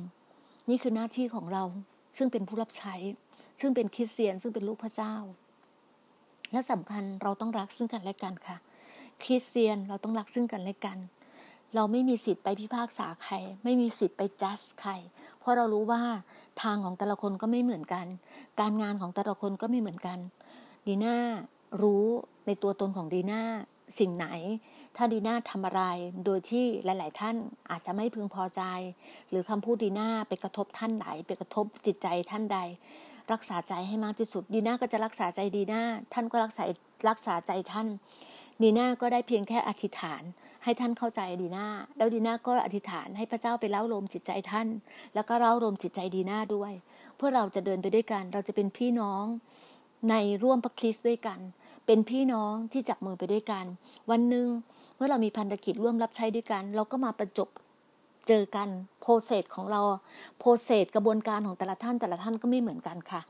[0.70, 1.64] นี่คือหน้าที่ของเรา
[2.18, 2.96] ซึ่งเป็นผู้รับใช้
[3.60, 5.16] ซึ่งเป็นคริสเตียน ซึ่งเป็นลูกพระเจ้า
[6.52, 8.58] และสำคัญเราต้องรักซึ่งกันและกันค่ะ
[9.24, 10.98] คริสเตียนเราต้องรักซึ่งกันและกัน
[11.76, 14.92] เราไม่มีสิทธิ์ไปพิพากษาใคร ไม่มีสิทธิ์ไปจัดใคร
[15.40, 16.02] เพราะเรารู้ว่า
[16.62, 18.06] ทางของแต่ละคนก็ไม่เหมือนกัน
[18.60, 20.20] การงานของแต่ละคนก็ไม่เหมือนกัน
[20.88, 21.18] ดีน่า
[21.82, 22.06] รู้
[22.46, 23.42] ในตัวตนของดีน่า
[24.00, 24.28] สิ่งไหน
[24.96, 25.84] ถ้าดีน่าทำอะไร
[26.26, 27.36] โดยที่หลาย ๆ ท่าน
[27.72, 28.62] อาจจะไม่พึงพอใจ
[29.30, 32.60] หรือคำพูดดีน่าไปกระทบท่านไหนไปกระทบจิตใจท่านใด
[33.34, 35.82] รักษาใจให้มากที่สุด ดีน่าก็จะรักษาใจดีน่า
[36.14, 36.64] ท่านก็รักษา
[37.10, 37.88] รักษาใจท่าน
[38.62, 40.24] ดีน่าก็ได้เพียงแค่อธิษฐาน
[40.64, 44.68] ให้ท่านเข้าใจดีน่าแล้วดีน่าก็อธิษฐานให้พระเจ้าไปเล่าลมจิตใจท่าน
[45.14, 46.72] แล้วก็เล่าลมจิตใจดีน่าด้วย
[47.18, 49.26] เพื่อเราจะเดินไปด้วยกัน เราจะเป็นพี่น้อง
[50.10, 51.40] ในร่วมพระคริสต์ด้วยกัน
[51.86, 53.66] เป็นพี่น้องที่จับมือไปด้วยกัน
[54.12, 54.48] วันหนึ่ง
[54.96, 57.50] เมื่อเรามีพันธกิจร่วมรับใช้ด้วยกัน เราก็มาประจบ
[58.28, 58.68] เจอกัน
[59.02, 59.82] โปรเซสของเรา
[60.40, 63.22] โปรเซสกระบวนการของแต่ละท่านแต่ละท่านก็ไม่เหมือนกันค่ะ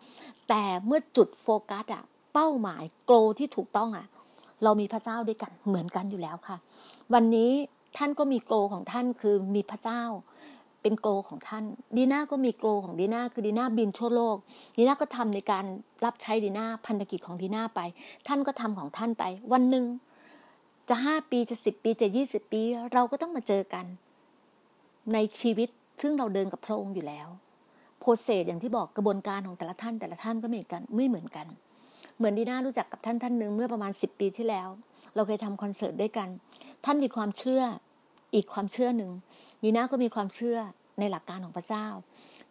[0.49, 2.03] แต่เมื่อจุดโฟกัสอะ
[2.34, 4.05] เป้าหมายโกลที่ถูกต้องอะ
[4.63, 6.58] เรามีพระเจ้าด้วยกันเหมือนกันอยู่แล้วค่ะ
[7.13, 7.51] วันนี้
[7.97, 10.03] ท่านก็มีโกลของท่านคือมีพระเจ้า
[10.81, 11.63] เป็นโกลของท่าน
[11.97, 14.38] ดีน่าก็มีโกลของดีน่าคือดีน่าบินทั่วโลก
[14.77, 15.65] ดีน่าก็ทำในการ
[16.05, 17.79] รับใช้ดีน่าพันธกิจของดีน่าไป
[18.27, 19.86] ท่านก็ทำของท่านไป วันหนึ่ง
[20.89, 22.62] จะห้าปีจะสิบปีจะยี่สิบปี
[22.93, 23.86] เราก็ต้องมาเจอกัน
[25.13, 25.69] ในชีวิต
[26.01, 27.27] ซึ่งเราเดินกับพระองค์อยู่แล้ว
[27.99, 31.47] โปรเซสอย่างที่บอกกระบวนการของแต่ละท่านแต่ละท่านก็ไม่เหมือนกันไม่เหมือนกัน
[32.17, 34.69] เหมือนดีน่ารู้จักกับท่านท่านหนึ่งเมื่อประมาณสิบปีที่แล้ว
[35.15, 36.29] เราเคยทำคอนเสิร์ตด้วยกัน
[36.85, 37.63] ท่านมีความเชื่อ
[38.35, 39.11] อีกความเชื่อหนึ่ง
[39.63, 40.57] ดีน่าก็มีความเชื่อ
[40.99, 41.85] ในหลักการของพระเจ้า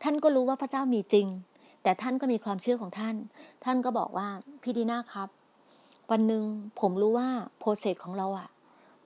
[0.03, 1.27] ท่านก็รู้ว่าพระเจ้ามีจริง
[1.83, 3.17] แต่ท่านก็มีความเชื่อของท่าน
[3.65, 4.29] ท่านก็บอกว่า
[4.63, 5.29] พี่ดีน่าครับ
[6.11, 6.43] วันหนึ่ง
[6.81, 8.49] ผมรู้ว่าโปรเซสของเราอะ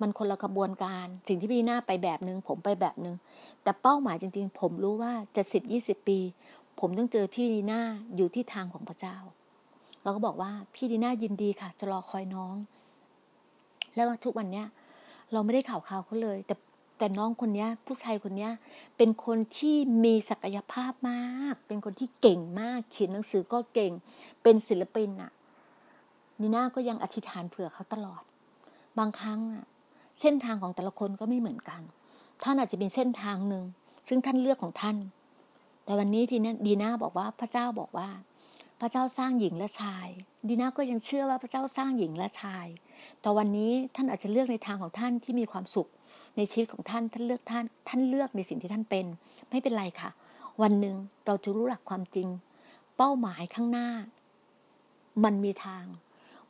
[0.00, 3.16] มันคนละกระบวนการ สิ่งที่พี่ดีน่าไปแบบนึง ผมไปแบบนึง
[3.62, 6.18] แต่เป้าหมายจริง ๆ ผมรู้ว่าจะสิบยี่สิบปี
[6.80, 7.82] ผมต้องเจอพี่ดีน่า
[8.16, 9.16] อยู่ที่ทางของพระเจ้า
[10.02, 12.54] เราก็บอกว่าพี่ดีน่ายินดีค่ะ จะรอคอยน้อง
[13.94, 14.66] แล้วทุกวันเนี้ย
[15.32, 16.54] เราไม่ได้ข่าวข่าวเขาเลย แต่
[16.98, 18.48] แต่น้องคนนี้ผู้ชายคนนี้
[18.96, 23.92] เป็นคนที่มีศักยภาพมาก เป็นคนที่เก่งมาก เขียนหนังสือก็เก่ง
[24.42, 25.32] เป็นศิลปินอะ
[26.40, 28.22] นีน่าก็ยังอธิษฐานเผื่อเขาตลอด
[28.98, 29.64] บางครั้งอะ
[30.20, 31.82] เส้นทางของแต่ละคนก็ไม่เหมือนกัน
[32.42, 33.64] ท่านอาจจะเป็นเส้นทางหนึ่ง
[34.08, 34.96] ซึ่งท่านเลือกของท่าน
[35.84, 38.08] แต่วันนี้ทีนี้ดีน่าบอกว่าพระเจ้าบอกว่า
[38.80, 40.08] พระเจ้าสร้างหญิงและชาย
[40.48, 42.66] ดีน่าก็ยังเชื่อว่าพระเจ้าสร้างหญิงและชาย
[43.20, 45.88] แต่วันนี้ท่านอาจจะเลือกในทางของท่านที่มีความสุข
[46.36, 49.06] ในชีวิตของท่านท่านเลือกท่าน ท่านเลือกในสิ่งที่ท่านเป็น
[49.50, 50.10] ไม่เป็นไรค่ะ
[50.62, 52.28] วันหนึ่งเราจะรู้หลักความจริง
[52.96, 53.88] เป้าหมายข้างหน้า
[55.24, 55.84] มันมีทาง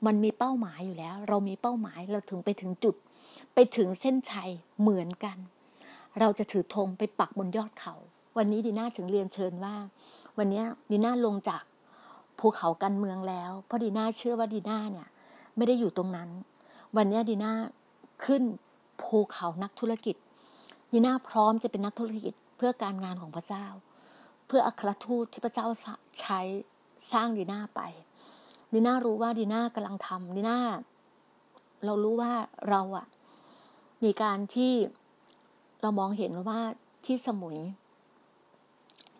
[0.06, 2.94] มันมีเป้าหมายอยู่แล้ว เรามีเป้าหมายเราถึงไปถึงจุด
[3.54, 5.38] ไปถึงเส้นชัยเหมือนกัน
[6.20, 7.94] เราจะถือธงไปปักบนยอดเขา
[8.36, 9.74] วันนี้ดีน่าถึงเรียนเชิญว่า
[10.38, 11.62] วันนี้ดีน่าลงจาก
[12.38, 15.08] ภูเขากันเมืองแล้ว เพราะดีน่าเชื่อว่าดีน่าเนี่ย
[15.56, 16.28] ไม่ได้อยู่ตรงนั้น
[16.96, 17.52] วันนี้ดีน่า
[18.24, 18.42] ขึ้น
[19.02, 20.16] ภูเขานักธุรกิจ
[20.92, 23.66] ยีน่าพร้อมจะเป็นนักธุรกิจเพื่อการงานของพระเจ้า
[24.46, 25.66] เพื่ออัครทูตที่พระเจ้า
[26.20, 26.40] ใช้
[27.12, 27.80] สร้างดีน่าไป
[28.72, 30.58] ดีน่ารู้ว่าดีน่ากำลังทำดีน่า
[31.84, 32.32] เรารู้ว่า
[32.68, 33.06] เราอะ
[34.04, 34.72] มีการที่
[35.80, 36.60] เรามองเห็นว่า
[37.06, 37.58] ที่สมุย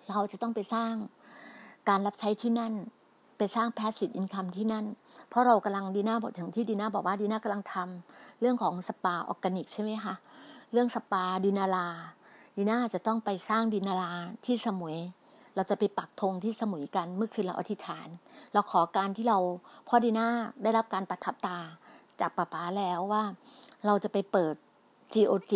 [0.09, 0.93] เราจะต้องไปสร้าง
[1.89, 2.75] การรับใช้ที่นั่น
[3.39, 4.87] ไปสร้าง passive income ที่นั่น
[5.29, 10.15] เพราะเรากำลังดีน่าบอกถึงที่ดีน่าบอกว่าดีน่ากำลังทำเรื่องของสปาออร์แกนิกใช่ไหมคะ
[10.73, 11.89] เรื่องสปาดินารา
[12.57, 14.13] ดีน่าจะต้องไปสร้างดินารา
[14.45, 14.97] ที่สมุย
[15.55, 18.09] เราจะไปปักธงที่สมุยกันเมื่อคืนเราอธิษฐาน
[18.53, 19.39] เราขอการที่เรา
[19.89, 20.29] พ่อดีน่า
[20.63, 21.59] ได้รับการประทับตรา
[22.21, 23.25] จากป้าป๋าแล้วว่า
[23.87, 24.55] เราจะไปเปิด
[25.15, 25.53] GOG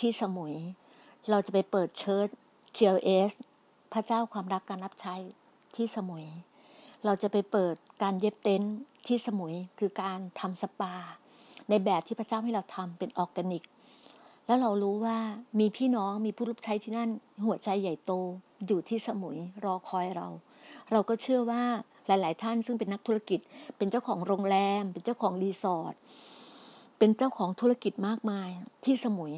[0.00, 0.54] ที่สมุย
[1.30, 2.28] เราจะไปเปิดเชิร์ช
[2.76, 3.32] GLS
[3.92, 5.14] พระเจ้าความรักการรับใช้
[5.76, 6.26] ที่สมุย
[7.04, 8.76] เราจะไปเปิดการเย็บเต็นท์
[9.06, 10.94] ที่สมุยคือการทำสปา
[11.68, 13.64] ในแบบที่พระเจ้าให้เราทำเป็นออร์แกนิก
[14.50, 15.18] แล้วเรารู้ว่า
[15.60, 17.10] มีพี่น้องมีผู้รับใช้ที่นั่น
[17.44, 18.12] หัวใจใหญ่โต
[18.66, 20.28] อยู่ที่สมุยรอคอยเรา
[20.90, 21.62] เราก็เชื่อว่า
[22.06, 23.40] หลาย ๆ ท่านซึ่งเป็นนักธุรกิจ
[23.76, 25.94] เป็นเจ้าของโรงแรม เป็นเจ้าของรีสอร์ท
[26.98, 28.48] เป็นเจ้าของธุรกิจมากมาย
[28.84, 29.32] ที่สมุย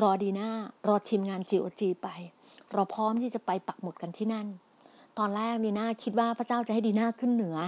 [0.00, 0.50] รอดีหน้า
[0.86, 2.08] รอทีมงาน GOG ไป
[2.72, 4.46] เราพร้อมที่จะไปปักหมุดกันที่นั่น
[5.18, 7.58] ตอนแรกดีน่าคิดว่าพระเจ้าจะให้ดีน่าขึ้นเหนือ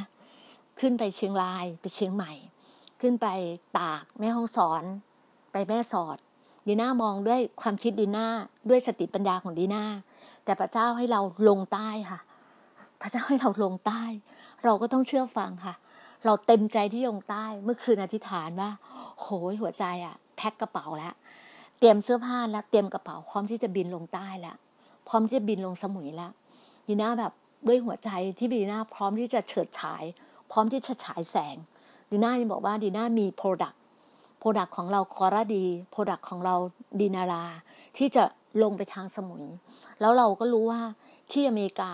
[0.81, 2.33] ขึ้นไปเชียงรายไปเชียงใหม่
[3.01, 3.27] ขึ้นไป
[3.79, 4.85] ตากแม่ห้องสอน
[5.53, 6.19] ไปแม่สอด
[6.67, 8.27] ดีน่ามองด้วยความคิดดีน่า
[8.69, 9.85] ด้วยสติปัญญาของดีน่า
[10.45, 12.21] แต่พระเจ้าให้เราลงใต้ค่ะ
[13.01, 14.03] พระเจ้าให้เราลงใต้
[14.65, 15.75] เราก็ต้องเชื่อฟังค่ะ
[16.25, 18.71] เราเต็มใจที่ลงใต้เมื่อคืนอธิษฐานว่า
[19.21, 21.15] โหยหัวใจอะแพ็คกระเป๋าแล้ว
[21.79, 24.57] เตรียมเสื้อผ้าแล้วเตรียมกระเป๋าพร้อมที่จะบินลงใต้แล้ว
[25.09, 26.33] พร้อมที่จะบินลงสมุยแล้ว
[26.89, 27.33] ดีน่าแบบ
[27.67, 30.05] ด้วยหัวใจที่ดีน่าพร้อมที่จะเฉิดฉาย
[30.51, 31.57] พร้อมที่จะฉายแสง
[32.11, 33.77] ดีน่ายังบอกว่าดีน่ามี product
[34.49, 36.55] product ของเราคอร่าดีproduct ของเรา
[37.01, 37.45] ดีนารา
[37.97, 38.25] ที่จะ
[38.63, 39.45] ลงไปทางสมุย
[40.01, 40.81] แล้วเราก็รู้ว่า
[41.33, 41.93] ที่อเมริกา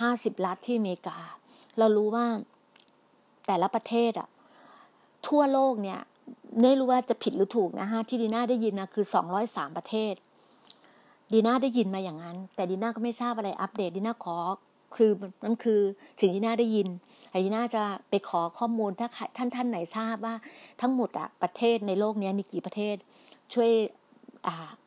[0.00, 1.18] ห้าสิบรัฐที่อเมริกา
[1.78, 2.26] เรารู้ว่า
[3.46, 4.28] แต่ละประเทศอะ
[5.28, 6.00] ทั่วโลกเนี่ย
[6.60, 10.14] ไม่รู้ว่าจะผิดหรือถูกนะฮะที่ดีน่าได้ยินนะคือสองร้อยสามประเทศ
[11.32, 14.36] ดีน่าได้ยินมาอย่างนั้น แต่ดีน่าก็ไม่ทราบอะไรอัปเดตดีน่าขอ
[14.96, 15.10] คือ
[15.44, 15.80] นั่นคือ
[16.20, 16.88] สิ่งที่น่าได้ยิน
[17.30, 20.34] ดีน่าจะไปขอข้อมูลถ้าท่านท่านไหนทราบว่า
[20.80, 22.96] ทั้งหมดอะประเทศในโลกนี้มีกี่ประเทศ
[23.54, 23.70] ช่วย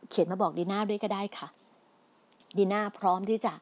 [0.10, 1.48] เขียนมาบอกดีน่าด้วยก็ได้ค่ะ
[2.58, 3.54] ดีน่าพร้อมที่จะ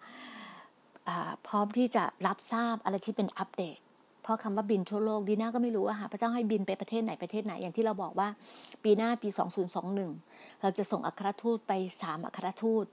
[1.47, 3.77] พร้อมที่จะรับทราบอะไรที่เป็นอัปเดต
[4.21, 8.27] เพราะคำว่าบินทั่วโลกดีน่าก็ไม่รู้ว่าพระเจ้าให้บินไปประเทศไหนประเทศไหนอย่างที่เราบอกว่า
[8.83, 9.29] ปีหน้าปี
[9.95, 12.85] 2021 เราจะส่งอัครทูตไป 3 อัครทูต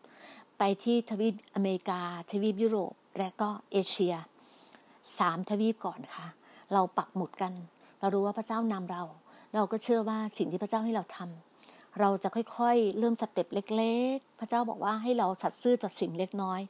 [0.59, 4.15] ไปที่ทวีปอเมริกา ทวีปยุโรป และก็เอเชีย
[5.19, 6.27] สามทวีปก่อนค่ะ
[6.73, 7.53] เราปักหมุดกัน
[8.01, 9.03] เรารู้ว่าพระเจ้านำเรา
[9.55, 16.61] เราก็เชื่อว่าสิ่งที่พระเจ้าให้เราทำเราจะค่อยๆ เริ่มสเต็ปเล็ก ๆ พระเจ้าบอกว่าให้เราสัตย์ซื่อต่อสิ่งเล็กน้อย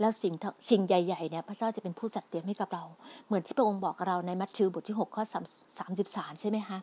[0.00, 0.32] แล้วสิ่ง
[0.70, 2.84] สิ่งใหญ่ๆเนี่ยพระเจ้าจะเป็นผู้จัดเตรียมให้กับเรา
[3.26, 5.24] เหมือนที่พระองค์บอกกับเราในมัทธิวบทที่ 6 ข้อ
[5.82, 6.78] 33 ใช่ไหมคะ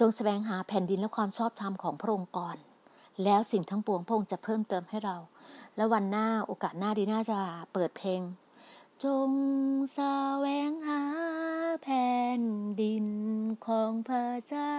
[0.00, 2.56] จงแสวงหาแผ่นดินและความชอบธรรมของพระองค์ก่อน
[3.24, 5.16] แล้วสิ่งทั้งปวงพระองค์จะเพิ่มเติมให้เรา
[5.76, 7.38] แล้ววันหน้าโอกาสหน้าดีน่าจะ
[7.72, 8.20] เปิดเพลง
[9.02, 9.38] จงส
[9.92, 9.98] แส
[10.44, 11.02] วงหา
[11.82, 12.42] แผ่น
[12.80, 13.06] ดิน
[13.66, 14.74] ของพระเจ้า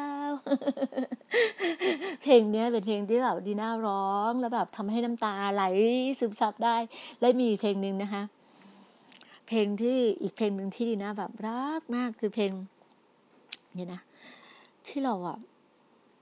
[2.22, 5.63] เพลงนี้เป็นเพลงที่แบบดีน่าร้องแล้วแบบทำให้น้ำตาไหล
[6.19, 6.76] ซึมซับได้
[7.19, 8.24] และมีเพลงหนึ่งนะคะ
[9.47, 12.51] เพลงที่อีกเพลงหนึ่งที่ดีน่าแบบรักมากคือเพลง
[13.74, 14.01] เนี่ยนะ
[14.88, 15.38] ที่เราอะ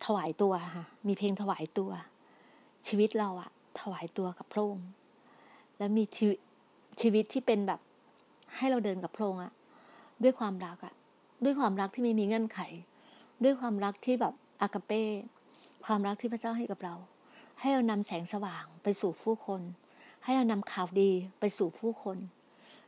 [0.06, 1.91] ถวายตัวค่ะ มีเพลงถวายตัว
[2.88, 4.89] ชีวิตเราอะ ถวายตัวกับพระองค์
[5.78, 6.38] แล้วมีชีวิต
[7.01, 7.80] ชีวิตที่เป็นแบบ
[8.55, 9.53] ให้เราเดินกับพระองค์อะ
[10.24, 10.93] ด้วยความรักอะ
[11.43, 12.59] ด้วยความรักที่ไม่มีเงื่อนไข
[13.43, 15.03] ด้วยความรักที่แบบอากาเป้
[15.86, 16.95] ความรักที่พระเจ้าให้กับเรา
[17.59, 19.61] ให้เรานำแสงสว่างไปสู่ผู้คน
[20.24, 22.17] ให้เรานำข่าวดีไปสู่ผู้คน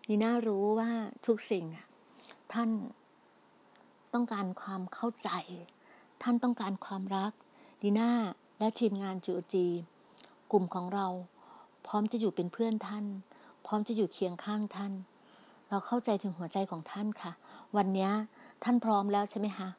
[0.07, 0.89] นีน่ารู้ว่า
[1.25, 1.86] ทุกสิ่งอะ
[2.53, 2.69] ท่าน
[4.13, 5.29] ต้องการความเข้าใจ
[6.21, 7.32] ท่านต้องการความรัก
[7.82, 8.11] ดีน่า
[8.59, 9.67] และทีมงานจูจี
[10.52, 11.08] กลุ่มของเรา
[11.88, 13.06] พร้อมจะอยู่เป็นเพื่อนท่าน
[13.66, 14.93] พร้อมจะอยู่เคียงข้างท่าน
[15.70, 17.32] เราเข้าใจถึงหัวใจของท่านค่ะ
[17.78, 18.10] วันนี้
[18.64, 19.70] ท่านพร้อมแล้วใช่ไหมคะ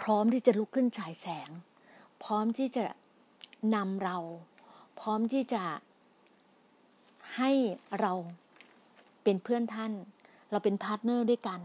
[0.00, 1.50] พร้อมที่จะลุกขึ้นฉายแสง
[2.22, 2.84] พร้อมที่จะ
[3.74, 4.18] นำเรา
[5.00, 5.62] พร้อมที่จะ
[7.36, 7.50] ให้
[8.00, 8.12] เรา
[9.24, 9.92] เป็นเพื่อนท่าน
[10.50, 11.60] เราเป็น partner ด้วยกัน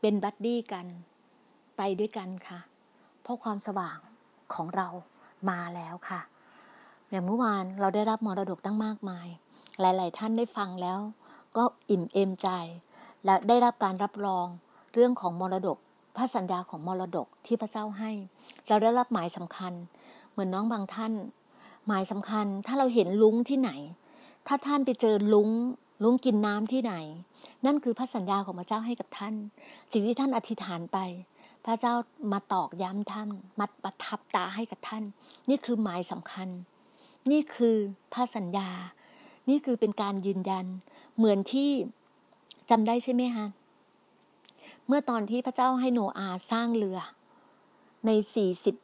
[0.00, 0.86] เป็น buddy กัน
[1.76, 2.60] ไปด้วยกันค่ะ
[3.22, 3.98] เพราะความสว่าง
[4.54, 4.88] ของเรา
[5.50, 6.20] มาแล้วค่ะ
[7.10, 9.26] อย่างเมื่อวานเราได้รับมรดกตั้งมากมาย
[9.80, 10.98] หลาย ๆ ท่านได้ฟังแล้ว
[11.56, 12.48] ก็อิ่มเอมใจ
[13.24, 14.46] และได้รับการรับรอง
[14.94, 15.78] เรื่องของมรดก
[16.16, 18.10] พระสัญญาของมรดกที่พระเจ้าให้
[18.68, 19.72] เราได้รับหมายสำคัญ
[20.30, 21.12] เหมือนน้องบางท่าน
[21.86, 23.70] หมายสำคัญถ้าเราเห็นลุงที่ไหน
[24.46, 25.50] ถ้าท่านไปเจอลุง
[26.02, 26.94] ลุงกินน้ำที่ไหน
[27.66, 29.34] นั่นคือพระสัญญาของพระเจ้าให้กับท่าน
[29.92, 30.98] สิ่งที่ท่านอธิษฐานไป
[31.64, 31.94] พระเจ้า
[32.32, 33.28] มาตอกย้ำท่าน
[33.58, 35.04] มาประทับตาให้กับท่าน
[35.48, 36.48] นี่คือหมายสำคัญ
[37.30, 37.76] นี่คือ
[38.12, 38.68] พระสัญญา
[39.48, 40.66] นี่คือเป็นการยืนยัน
[41.16, 41.70] เหมือนที่
[42.70, 43.46] จำได้ใช่ไหมคะ
[44.86, 46.98] เมื่อตอนที่พระเจ้าให้โนอาสร้างเรือ
[48.06, 48.76] ในสี่สิบ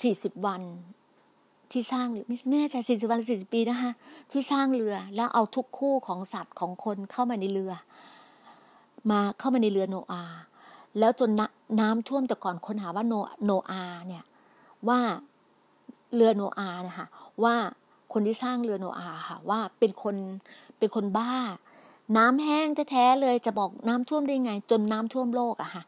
[0.00, 0.62] สี่สิบวัน
[1.72, 3.92] ที่สร้างไม่แน่ใจสี่สิบวันสี่สิบปีนะคะ
[4.30, 7.72] ที่สร้างเรือแล้วเอาทุกคู่ของสัตว์ของคนเข้ามาในเรือ
[9.10, 10.24] มาเข้ามาในเรือโนอา
[10.98, 11.30] แล้วจน
[11.80, 14.24] น้ำท่วมแต่ก่อนคนหาว่าโนโนอาเนี่ย
[14.88, 15.00] ว่า
[16.14, 17.06] เรือโนอาเนี่ยค่ะ
[17.44, 17.54] ว่า
[18.12, 20.16] คนที่สร้างเรือโนอาค่ะ ว่าเป็นคน
[20.78, 21.34] เป็นคนบ้า
[22.16, 25.82] น้ำแห้งแท้ๆเลยจะบอกน้ำท่วมได้ไง จนน้ำท่วมโลกอะค่ะ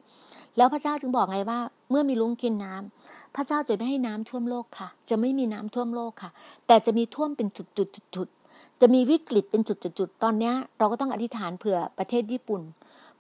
[0.57, 1.61] แล้วพระเจ้าจึงบอกไงว่า
[1.91, 6.31] เมื่อมีลุงกินน้ำพระเจ้าจะไม่ให้น้ำท่วมโลกค่ะ จะไม่มีน้ำท่วมโลกค่ะ
[6.67, 12.63] แต่จะมีท่วมเป็นจุดๆจะมีวิกฤตเป็นจุดๆตอนนี้เราก็ต้องอธิษฐานเผื่อประเทศญี่ปุ่น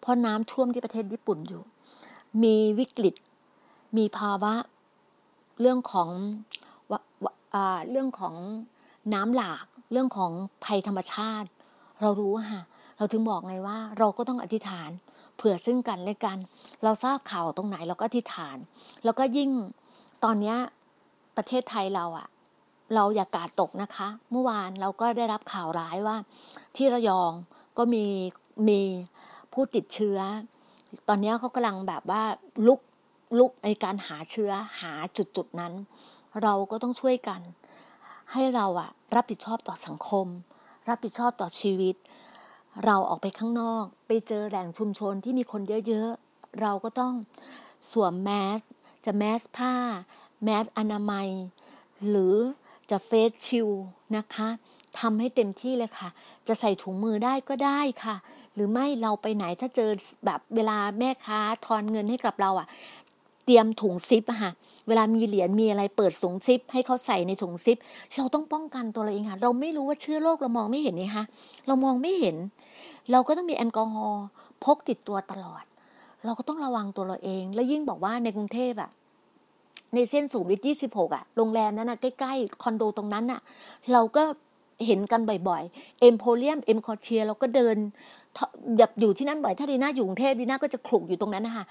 [0.01, 1.63] เพราะน้ำท่วมที่ประเทศญี่ปุ่นอยู่
[2.43, 3.15] มีวิกฤต
[3.97, 4.55] มีภาวะ
[5.61, 6.09] เรื่องของ
[7.91, 8.35] เรื่องของ
[9.15, 10.33] น้ำหลาก เรื่องของ
[10.65, 11.49] ภัยธรรมชาติ
[12.01, 12.65] เรารู้ค่ะ
[12.97, 14.91] เราถึงบอกไงว่า เราก็ต้องอธิษฐาน
[15.37, 16.39] เผื่อซึ่งกันและกัน
[16.85, 18.57] เราทราบข่าวตรงไหนเราก็อธิษฐาน
[19.05, 19.51] แล้วก็ยิ่ง
[20.25, 20.55] ตอนนี้
[21.37, 22.29] ประเทศไทยเราอะ
[22.95, 26.17] เราอย่ากาดตกนะคะ เมื่อวานเราก็ได้รับข่าวร้ายว่า
[26.77, 27.33] ที่ระยอง
[27.79, 28.05] ก็มี
[28.69, 28.81] มี
[29.53, 30.19] ผู้ติดเชื้อ
[31.09, 32.23] ตอนนี้เขากำลังแบบว่า
[32.67, 32.81] ลุก
[33.39, 35.73] ลุกในการหาเชื้อหาจุดจุดนั้น
[36.43, 37.41] เราก็ต้องช่วยกัน
[38.33, 40.27] ให้เราอะรับผิดชอบต่อสังคม
[40.89, 41.95] รับผิดชอบต่อชีวิต
[42.85, 47.15] เราออกไปข้างนอก ไปเจอแหล่งชุมชนที่มีคนเยอะๆ เราก็ต้อง
[47.93, 48.61] สวมแมส
[49.05, 49.75] จะแมสผ้า
[50.45, 51.29] แมสอนามัย
[52.09, 52.37] หรือ
[52.91, 53.69] จะเฟสชิล
[54.17, 54.49] นะคะ
[55.01, 56.09] ทำให้เต็มที่เลยค่ะ
[56.49, 58.17] จะใส่ถุงมือได้ก็ได้ค่ะ
[58.55, 59.91] หรือไม่เราไปไหนถ้าเจอ
[60.25, 62.67] แบบเวลาแม่ค้าทอนเงินให้กับเราอะ่ะ
[63.51, 64.51] เตรียมถุงซิปอะค่ะ
[64.89, 67.77] เวลามีเหรียญมีอะไรเปิดถุงซิป ให้เขาใส่ในถุงซิป
[68.17, 71.25] เราต้องป้องกันตัวเราเองค่ะเราไม่รู้ว่าเชื้อโรคเรามองไม่เห็นนี่คะ
[71.67, 72.37] เรามองไม่เห็น
[73.11, 74.25] เราก็ต้องมีแอลกอฮอล์
[74.65, 75.65] พกติดตัวตลอด
[76.25, 78.91] เราก็ต้องระวังตัวเราเอง และยิ่งบอกว่าในกรุงเทพอะ
[79.95, 83.41] ในเส้นสูงวิทยี่สิบหกอะโรงแรมนั้นอะใกล้ๆคอนโดตรงนั้นอะ
[83.93, 84.23] เราก็
[84.87, 87.77] เห็นกันบ่อยๆ เอ็มโพเลียมเอ็มคอเชียเราก็เดิน
[88.79, 91.65] แบบอยู่ที่นั่นบ่อย ถ้าดีน่าอยู่กรุงเทพดีน่าก็จะคลุกอยู่ตรงนั้นนะคะ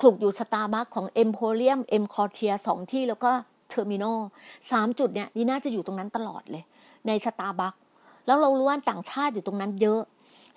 [0.00, 3.30] คลุกอยู่สตาร์บัคของ Emporium EmQuartier สองที่แล้วก็
[3.68, 4.18] Terminal
[4.70, 6.64] สามจุดเนี่ยดีน่าจะอยู่ตรงนั้นตลอดเลย
[7.06, 7.74] ในสตาร์บัค
[8.26, 10.00] แล้วเรารู้ว่าต่างชาติอยู่ตรงนั้นเยอะ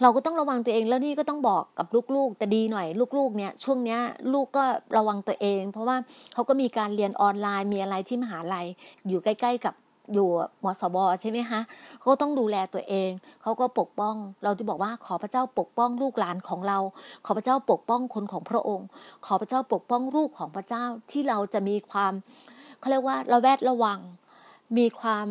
[0.02, 4.00] เราก็ต้องระวังตัวเองแล้วนี่ก็ต้องบอกกับลูกๆ แต่ดีหน่อยลูกๆเนี่ยช่วงเนี้ย
[4.34, 4.64] ลูกก็
[4.98, 5.98] ระวังตัวเอง เพราะว่า
[6.34, 8.66] เขาก็มีการเรียนออนไลน์มีอะไรที่มหาลัย
[9.08, 9.74] อยู่ใกล้ ๆ กับ
[10.14, 10.28] อยู่
[10.64, 11.60] มศวใช่ไหมคะ
[12.00, 13.10] เขาต้องดูแลตัวเอง
[13.42, 16.80] เขาก็ปกป้อง เราจะบอกว่าขอพระเจ้าปกป้องลูกหลานของเรา
[17.26, 18.88] ขอพระเจ้าปกป้องคนของพระองค์
[19.26, 22.14] ขอพระเจ้าปกป้องลูกของพระเจ้าที่เราจะมีความ
[22.80, 24.00] เขาเรียกว่าระแวดระวัง
[24.78, 25.28] มีความ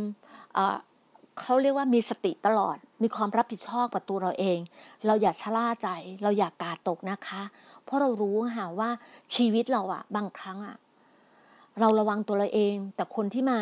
[1.41, 4.59] เขาเรียกว่ามีสติตลอด มีความรับผิดชอบกับตัวเราเอง
[5.07, 5.89] เราอย่าชะล่าใจ
[6.23, 7.43] เราอย่ากกาดตกนะคะ
[7.85, 8.91] เพราะเรารู้ค่ะว่า
[9.35, 10.77] ชีวิตเราอะบางครั้งอะ
[11.79, 13.59] เราระวังตัวเราเอง แต่คนที่มา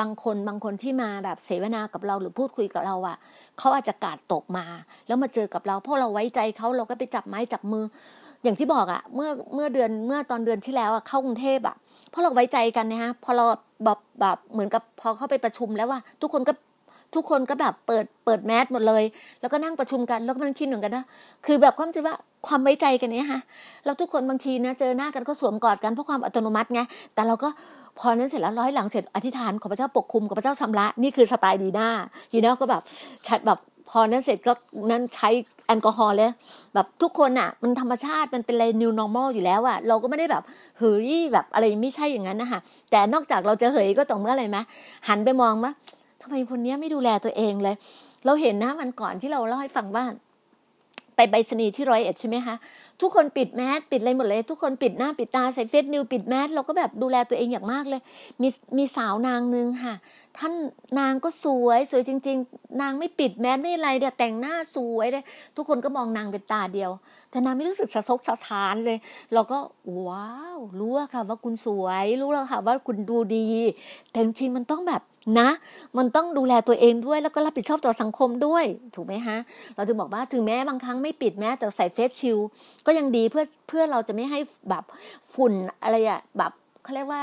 [0.00, 3.16] บางคนบางคนที่มาแบบเสวนากับเราหรือพูดคุยกับเราอะ
[3.58, 4.64] เขาอาจจะกาดตกมา
[5.06, 7.84] แล้วมาเจอกับเรา เพราะเราไว้ใจเขาเราก็ไปจับไม้จับมือ
[8.42, 11.76] อย่างที่บอกอะเมื่อเมื่อเดือนเมื่อตอนเดือนที่แล้วอะเข้ากรุงเทพอะ
[12.10, 13.44] เพราะเราไว้ใจกันนะฮะพอเรา
[13.84, 16.52] แบบแบบเหมือนกับพอเข้าไปประชุมแล้วว่า ทุกคนก็
[17.14, 19.04] ทุกคนก็แบบเปิดเปิดแมสหมดเลย
[19.40, 21.04] แล้วก็นั่งประชุมกันแล้วก็มันคิดเหมือนกันนะ
[21.46, 22.14] คือแบบความจว่า
[22.46, 23.40] ความไว้ใจกันเนี้ยฮะ
[23.84, 26.80] แล้วทุกคนบางทีนะเจอหน้ากันก็สวมกอดกันเพราะความอัตโนมัติไง
[27.14, 27.48] แต่เราก็
[27.98, 31.88] พอนั้นเสร็จแล้วร้อยหลังเสร็จอธิษฐานขอพระเจ้าปกคุมขอพระเจ้าชำระนี่คือสไตล์ดีหน้า
[32.32, 32.82] ดีหน้าก็แบบ
[33.24, 33.58] ใช้แบบ
[33.92, 34.52] พอนั้นเสร็จก็
[34.90, 35.28] นั้นใช้
[35.66, 36.30] แอลกอฮอล์เลย
[36.74, 40.42] แบบทุกคนอะ มันธรรมชาติมันเป็นอะไร new normal อยู่แล้วอะ เราก็ไม่ได้แบบ
[40.78, 44.58] เฮ้ยแบบอะไรไม่ใช่อย่างนั้นนะคะแต่นอกจากเราจะเฮ้ยก็ต้องเมื่ออะไรไหม
[45.08, 47.76] หันไปมองมะำไมคนนี้ไม่ดูแลตัวเองเลย
[48.26, 50.04] เราเห็นนะมันก่อนที่เราเล่าให้ฟังว่า
[51.16, 52.54] ไปใบสนีที่ร้อยเอ็ดใช่ไหมคะ
[53.00, 58.00] ทุกคนปิดแมสปิดอะไรหมดเลย ทุกคนปิดหน้าปิดตาใส่เฟซนิวปิดแมสเราก็แบบดูแลตัวเองอย่างมากเลย
[58.42, 59.94] มีมีสาวนางนึงค่ะ
[60.38, 60.54] ท่าน
[60.98, 65.24] นางก็สวยสวยจริง ๆ นางไม่ปิดแมสไม่อะไรเดี๋ยแต่งหน้าสวยเลย
[65.56, 66.90] ทุกคนก็มองนางเป็นตาเดียว
[67.30, 68.98] แต่นางไม่รู้สึกสะซกสะท้านเลย
[69.34, 69.58] เราก็
[70.06, 73.48] ว้าวรู้ค่ะ ว่าคุณสวยรู้แล้วค่ะ ว่าคุณดูดี
[74.10, 75.02] แต่จริงๆมันต้องแบบ
[75.40, 75.50] นะ
[75.98, 78.64] มันต้องดูแลตัวเองด้วยแล้วก็รับผิดชอบต่อสังคมด้วย
[78.94, 79.38] ถูกไหมฮะ
[79.74, 82.38] เราถึงบอกว่าถึงแม้บางครั้งไม่ปิดแม้แต่ใส่เฟสชิล
[82.86, 84.38] ก็ยังดีเพื่อเพื่อเราจะไม่ให้
[84.70, 84.84] แบบ
[85.34, 87.22] ฝุ่นอะไรอะแบบเขาเรียกว่า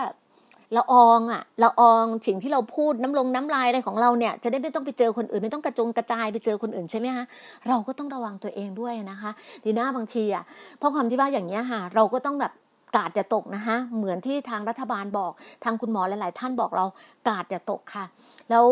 [0.77, 7.25] ละอองอะละอองสิ่งที่เราพูดน้ำลงน้ำลายอะไรของเราเนี่ย จะได้ไม่ต้องไปเจอคนอื่น ไม่ต้องกระจงกระจายไปเจอคนอื่นใช่ไหมคะ
[7.67, 9.31] เราก็ต้องระวังตัวเองด้วยนะคะ
[9.63, 10.43] ดีน่าบางทีอะ
[10.77, 12.53] เพราะความที่ว่าอย่างเงี้ยค่ะ เราก็ต้องแบบ
[12.95, 15.31] กาดอย่าตกนะคะเหมือนที่ทางรัฐบาลบอก
[15.63, 16.85] ทางคุณหมอหลาย ๆ ท่านบอกเรา
[17.27, 18.05] กาดอย่าตกค่ะ
[18.49, 18.65] แล้ว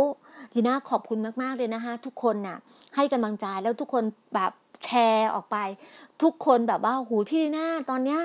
[0.54, 2.58] ทีน่าขอบคุณมาก ๆ เลยนะคะทุกคนน่ะ
[2.96, 4.04] ให้กำลังใจแล้วทุกคน
[4.36, 4.52] แบบ
[4.84, 5.58] แชร์ออกไป
[6.24, 8.20] ทุกคนแบบว่าหูพี่หน้าตอนเนี้ย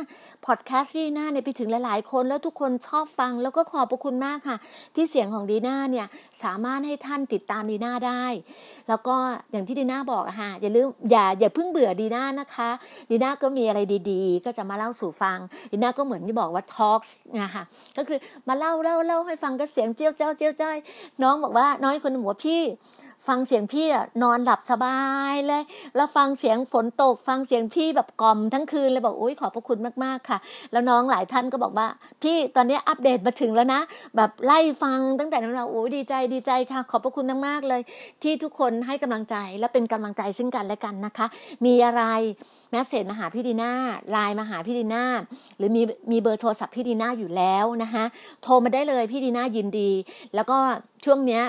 [0.46, 4.56] พอดแคสต์พี่หน้าเนี่ยไปถึงหลายๆ คนแล้วทุกคนชอบฟังแล้วก็ขอบพระคุณมากค่ะ
[4.94, 6.06] ที่เสียงของดีน่าเนี่ย
[6.42, 8.24] สามารถให้ท่านติดตามดีน่าได้
[8.88, 9.14] แล้วก็
[9.50, 12.70] อย่างที่ดีน่าบอกอะค่ะอย่าลืมอย่าอย่าเพิ่งเบื่อดีน่านะคะ
[13.10, 13.80] ดีน่าก็มีอะไร
[14.10, 15.38] ดีๆ ก็จะมาเล่าสู่ฟัง
[15.70, 17.00] ดีน่าก็เหมือนที่บอกว่าทอล์ก
[17.42, 17.62] นะคะ
[17.96, 20.76] ก็คือมาเล่าเล่าเล่าให้ฟังก็เสียงเจียวเจ้าเจียวจ้อย
[21.22, 22.62] น้องบอกว่าน้อยคนหัวพี่
[23.26, 23.86] ฟังเสียงพี่
[24.22, 24.98] นอนหลับสบา
[25.32, 25.62] ยเลย
[25.96, 30.38] แล้วฟังเสียงฝนตก ฟังเสียงพี่แบบกล่อมทั้งคืนเลยบอกอุ้ยขอบพระคุณมากๆค่ะ
[30.72, 31.88] แล้วน้องหลายท่านก็บอกว่า
[32.22, 33.80] พี่ตอนนี้อัปเดตมาถึงแล้วนะ
[34.16, 37.82] แบบไล่ฟังตั้งแต่นั้นเราโอ้ยดีใจดีใจค่ะ ขอบพระคุณมากๆเลย
[38.22, 41.26] ที่ทุกคนให้กำลังใจและเป็นกำลังใจซึ่งกันและกันนะคะ
[41.66, 42.02] มีอะไร
[42.70, 43.72] แมสเซจมาหาพี่ดีน่า
[44.10, 45.04] ไลน์มาหาพี่ดีน่า
[45.58, 48.04] หรือมีมีเบอร์โทรศัพท์พี่ดีน่าอยู่แล้วนะคะ
[48.42, 49.90] โทรมาได้เลยพี่ดีน่ายินดี
[50.34, 50.58] แล้วก็
[51.06, 51.44] ช่วงเนี้ย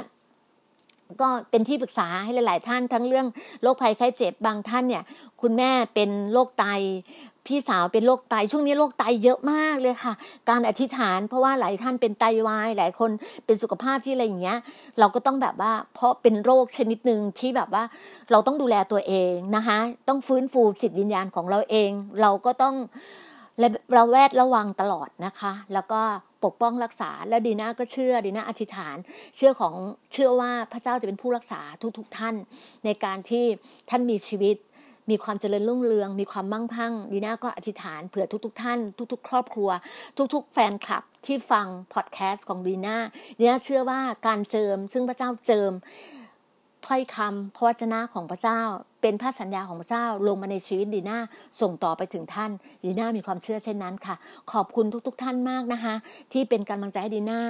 [1.21, 3.27] ก็เป็นที่ปรึกษาให้หลาย ๆ ท่านทั้งเรื่อง
[3.61, 5.03] โรคภัยไข้เจ็บบางท่านเนี่ย
[5.41, 6.65] คุณแม่เป็นโรคไต
[7.47, 10.13] พี่สาวเป็นโรคไตช่วงนี้โรคไตเยอะมากเลยค่ะ
[10.49, 13.11] การอธิษฐาน เพราะว่าหลายท่านเป็นไตวาย หลายคน
[13.45, 14.57] เป็นสุขภาพที่อะไรอย่างเงี้ย
[14.99, 17.83] เราก็ต้องแบบว่าเพราะเป็นโรคชนิดหนึ่งที่แบบว่า
[18.31, 21.91] เราต้องดูแลตัวเองนะคะ ต้องฟื้นฟูจิตวิญญาณของเราเอง
[22.21, 22.75] เราก็ต้อง
[23.93, 26.01] เราแวดระวังตลอดนะคะ แล้วก็
[26.43, 28.97] ปกป้องรักษา และดีน่าก็เชื่อดีน่าอธิษฐาน
[29.35, 29.73] เชื่อของ
[30.13, 31.61] เชื่อว่าพระเจ้าจะเป็นผู้รักษา
[31.97, 32.35] ทุกๆทท่าน
[32.85, 33.45] ในการที่
[33.89, 34.55] ท่านมีชีวิต
[35.09, 38.79] มีความเจริญรุ่งเรือง มีความมั่งคั่งดีน่าก็อธิษฐานเผื่อทุกๆท่าน
[39.11, 39.69] ทุก ๆ ครอบครัว
[40.33, 42.97] ทุก ๆ แฟนคลับที่ฟังพอดแคสต์ของดีน่า
[43.39, 45.71] ดีน่าเชื่อว่าการเจิม ซึ่งพระเจ้าเจิม
[46.87, 48.61] ถ้อยคำพระวจนะของพระเจ้า
[49.01, 51.19] เป็นพระสัญญาของพระเจ้าลงมาในชีวิตดีน่า
[51.61, 52.51] ส่งต่อไปถึงท่าน
[52.83, 54.15] ดีน่ามีความเชื่อเช่นนั้นค่ะ
[54.51, 55.93] ขอบคุณทุก ๆ ท่านมากนะคะ
[56.33, 57.41] ที่เป็นกำลังใจให้ดีน่า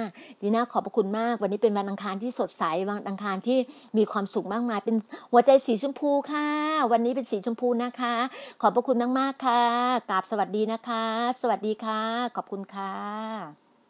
[0.42, 3.58] ดีน่าขอบพระคุณมาก วันนี้เป็นวันอังคารที่สดใสวันอังคารที่
[3.96, 4.96] มีความสุขมากมาย เป็น
[5.32, 6.46] หัวใจสีชมพูค่ะ
[6.92, 8.14] วันนี้เป็นสีชมพูนะคะ
[8.60, 9.62] ขอบพระคุณมากๆค่ะ
[10.10, 11.04] กราบสวัสดีนะคะ
[11.40, 12.02] สวัสดีค่ะ
[12.36, 13.69] ขอบคุณค่ะ